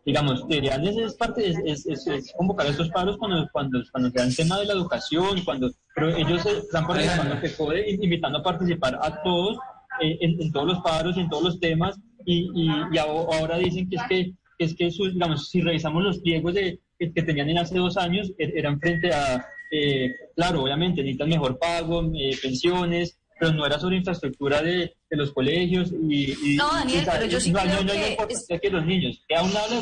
[0.07, 4.59] Digamos, deberían es, parte, es, es, convocar estos paros cuando, cuando, cuando se dan tema
[4.61, 9.59] de la educación, cuando, pero ellos están participando, que puede, invitando a participar a todos
[10.01, 14.03] eh, en, todos los paros, en todos los temas, y, y, ahora dicen que es
[14.09, 18.33] que, es que digamos, si revisamos los pliegos de, que, tenían en hace dos años,
[18.39, 23.79] er, eran frente a, eh, claro, obviamente necesitan mejor pago, eh, pensiones, pero no era
[23.79, 28.71] sobre infraestructura de, de los colegios y, no Daniel pero yo sí creo que, que
[28.71, 29.81] los niños que aún habla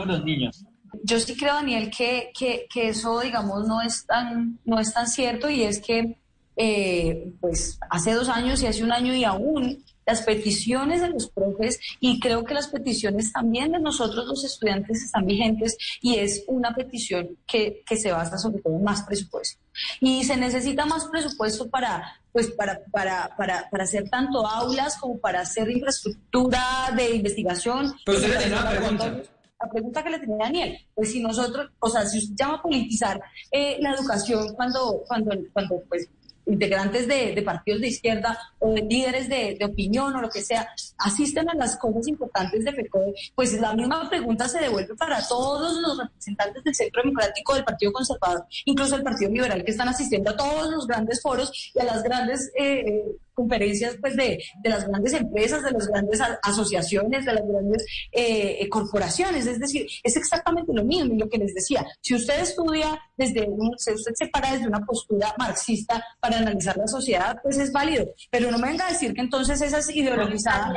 [0.00, 0.64] de los niños.
[1.02, 5.08] Yo sí creo Daniel que, que, que, eso digamos no es tan no es tan
[5.08, 6.16] cierto y es que
[6.56, 11.28] eh, pues hace dos años y hace un año y aún las peticiones de los
[11.30, 16.44] profes y creo que las peticiones también de nosotros los estudiantes están vigentes y es
[16.46, 19.60] una petición que, que se basa sobre todo en más presupuesto.
[20.00, 25.18] Y se necesita más presupuesto para, pues para, para, para, para hacer tanto aulas como
[25.18, 27.94] para hacer infraestructura de investigación.
[28.04, 29.22] Pero usted tiene una pregunta.
[29.60, 32.62] La pregunta que le tenía Daniel, pues si nosotros, o sea, si usted llama a
[32.62, 33.22] politizar
[33.52, 36.08] eh, la educación cuando, cuando, cuando pues
[36.46, 40.68] integrantes de, partidos de izquierda o de líderes de, opinión o lo que sea,
[40.98, 45.80] asisten a las cosas importantes de FECODE, pues la misma pregunta se devuelve para todos
[45.80, 50.30] los representantes del Centro Democrático, del Partido Conservador, incluso el Partido Liberal, que están asistiendo
[50.30, 52.50] a todos los grandes foros y a las grandes...
[52.56, 53.04] Eh, eh,
[53.34, 58.68] conferencias pues de, de, las grandes empresas, de las grandes asociaciones, de las grandes eh,
[58.68, 59.46] corporaciones.
[59.46, 61.14] Es decir, es exactamente lo mismo.
[61.14, 64.66] Y lo que les decía, si usted estudia desde un, si usted se para desde
[64.66, 68.06] una postura marxista para analizar la sociedad, pues es válido.
[68.30, 70.72] Pero no me venga a decir que entonces esa es ideologizada,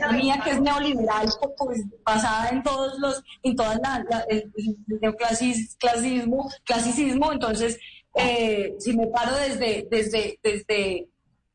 [0.00, 4.50] la mía que es neoliberal, pues basada en todos los, en todas la, el,
[5.00, 7.78] neoclasismo, clasicismo, entonces
[8.14, 11.08] eh, si me paro desde, desde, desde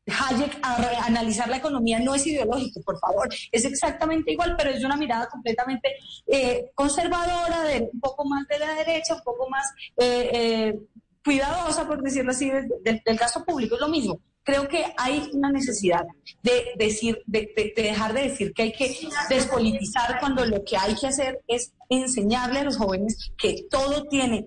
[0.06, 4.84] Hayek a analizar la economía no es ideológico, por favor, es exactamente igual, pero es
[4.84, 5.96] una mirada completamente
[6.26, 10.78] eh, conservadora, de, un poco más de la derecha, un poco más eh, eh,
[11.24, 14.20] cuidadosa, por decirlo así, del, caso público, es lo mismo.
[14.44, 16.06] Creo que hay una necesidad
[16.40, 18.96] de decir, de, de, dejar de decir que hay que
[19.28, 24.46] despolitizar cuando lo que hay que hacer es enseñarle a los jóvenes que todo tiene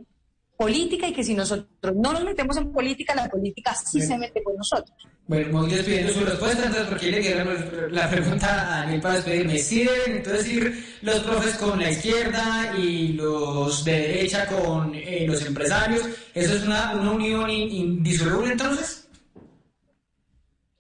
[0.59, 4.43] política y que si nosotros no nos metemos en política, la política sí se mete
[4.43, 5.07] con nosotros.
[5.25, 7.45] Bueno, muy despidiendo su respuesta, entonces, porque le queda
[7.91, 9.57] la pregunta a Daniel para despedirme.
[9.57, 15.25] ¿Sí deben entonces ir los profes con la izquierda y los de derecha con eh,
[15.25, 16.05] los empresarios?
[16.33, 19.07] ¿Eso es una, una unión indisoluble entonces?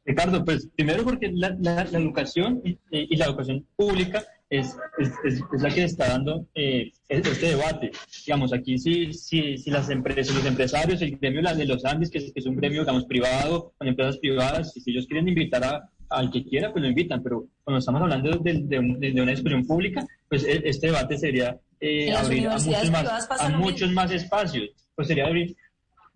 [0.03, 5.69] Ricardo, pues primero porque la, la, educación y la educación pública es, es, es, la
[5.69, 7.91] que está dando eh, este debate.
[8.25, 12.31] Digamos, aquí sí, sí, sí las empresas, los empresarios, el gremio de los Andes, que
[12.33, 16.31] es, un gremio, digamos, privado, con empresas privadas, y si ellos quieren invitar a, al
[16.31, 20.05] que quiera, pues lo invitan, pero cuando estamos hablando de, de, de una discusión pública,
[20.27, 25.07] pues e, este debate sería eh, abrir a, muchos más, a muchos más espacios, pues
[25.07, 25.55] sería abrir,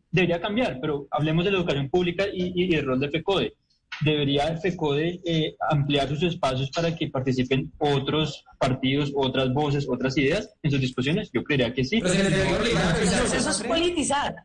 [0.09, 3.53] debería cambiar, pero hablemos de la educación pública y, y, y el rol de FECODE
[4.01, 10.49] debería FECODE eh, ampliar sus espacios para que participen otros partidos, otras voces, otras ideas
[10.63, 11.29] en sus discusiones?
[11.33, 12.01] Yo creería que sí.
[12.03, 14.35] eso, es politizar.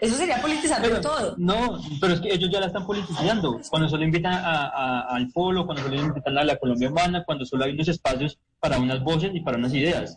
[0.00, 1.34] Eso sería politizar pero, todo.
[1.38, 3.60] No, pero es que ellos ya la están politizando.
[3.70, 7.72] Cuando solo invitan al polo, cuando solo invitan a la Colombia humana, cuando solo hay
[7.72, 10.16] unos espacios para unas voces y para unas ideas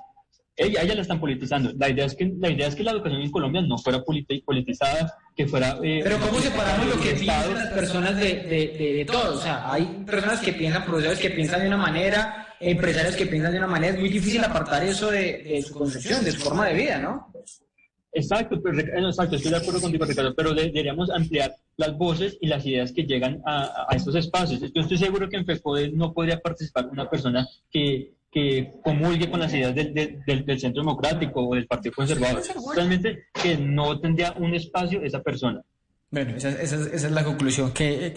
[0.57, 1.71] ella, ella la están politizando.
[1.77, 5.13] La idea es que la idea es que la educación en Colombia no fuera politizada,
[5.35, 5.77] que fuera.
[5.83, 9.35] Eh, Pero cómo separamos lo que piensan las personas de, de, de, todo.
[9.35, 13.51] O sea, hay personas que piensan, profesores que piensan de una manera, empresarios que piensan
[13.51, 13.93] de una manera.
[13.93, 17.31] Es muy difícil apartar eso de, su concepción, de su forma de vida, ¿no?
[18.13, 22.93] Exacto, exacto, estoy de acuerdo contigo, Ricardo, pero deberíamos ampliar las voces y las ideas
[22.93, 24.61] que llegan a, estos espacios.
[24.73, 29.39] Yo estoy seguro que en FECODE no podría participar una persona que, que comulgue con
[29.39, 32.43] las ideas del, del, Centro Democrático o del Partido Conservador.
[32.75, 35.61] Realmente que no tendría un espacio esa persona.
[36.11, 38.13] Bueno, esa, es la conclusión que,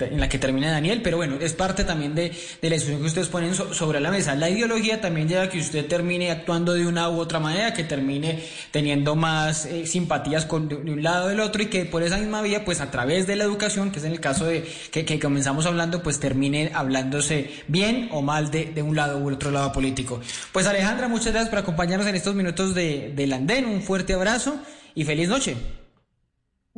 [0.00, 3.28] en la que termina Daniel, pero bueno, es parte también de, la discusión que ustedes
[3.28, 4.34] ponen sobre la mesa.
[4.34, 7.84] La ideología también lleva a que usted termine actuando de una u otra manera, que
[7.84, 12.02] termine teniendo más eh, simpatías con, de, un lado o del otro y que por
[12.02, 14.66] esa misma vía, pues a través de la educación, que es en el caso de
[14.90, 19.70] que, comenzamos hablando, pues termine hablándose bien o mal de, un lado u otro lado
[19.70, 20.20] político.
[20.50, 24.58] Pues Alejandra, muchas gracias por acompañarnos en estos minutos de, del andén, un fuerte abrazo
[24.96, 25.56] y feliz noche.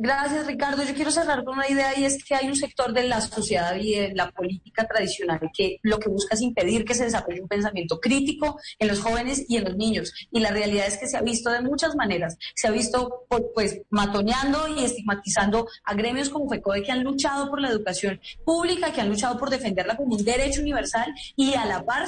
[0.03, 0.81] Gracias, Ricardo.
[0.81, 3.75] Yo quiero cerrar con una idea y es que hay un sector de la sociedad
[3.75, 7.47] y de la política tradicional que lo que busca es impedir que se desarrolle un
[7.47, 10.11] pensamiento crítico en los jóvenes y en los niños.
[10.31, 12.35] Y la realidad es que se ha visto de muchas maneras.
[12.55, 17.61] Se ha visto pues matoneando y estigmatizando a gremios como FECODE que han luchado por
[17.61, 21.85] la educación pública, que han luchado por defenderla como un derecho universal y a la
[21.85, 22.07] par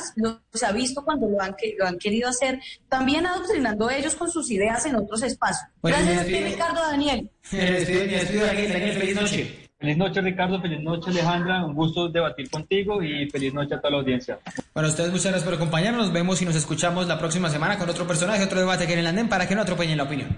[0.52, 4.50] se ha visto cuando lo han, lo han querido hacer, también adoctrinando ellos con sus
[4.50, 5.70] ideas en otros espacios.
[5.84, 7.30] Gracias, Ricardo Daniel.
[7.44, 9.70] Feliz noche.
[9.78, 10.62] Feliz noche, Ricardo.
[10.62, 11.66] Feliz noche, Alejandra.
[11.66, 14.40] Un gusto debatir contigo y feliz noche a toda la audiencia.
[14.74, 16.06] Bueno, ustedes muchas gracias por acompañarnos.
[16.06, 19.00] Nos vemos y nos escuchamos la próxima semana con otro personaje, otro debate aquí en
[19.00, 20.30] el andén para que no atropellen la opinión.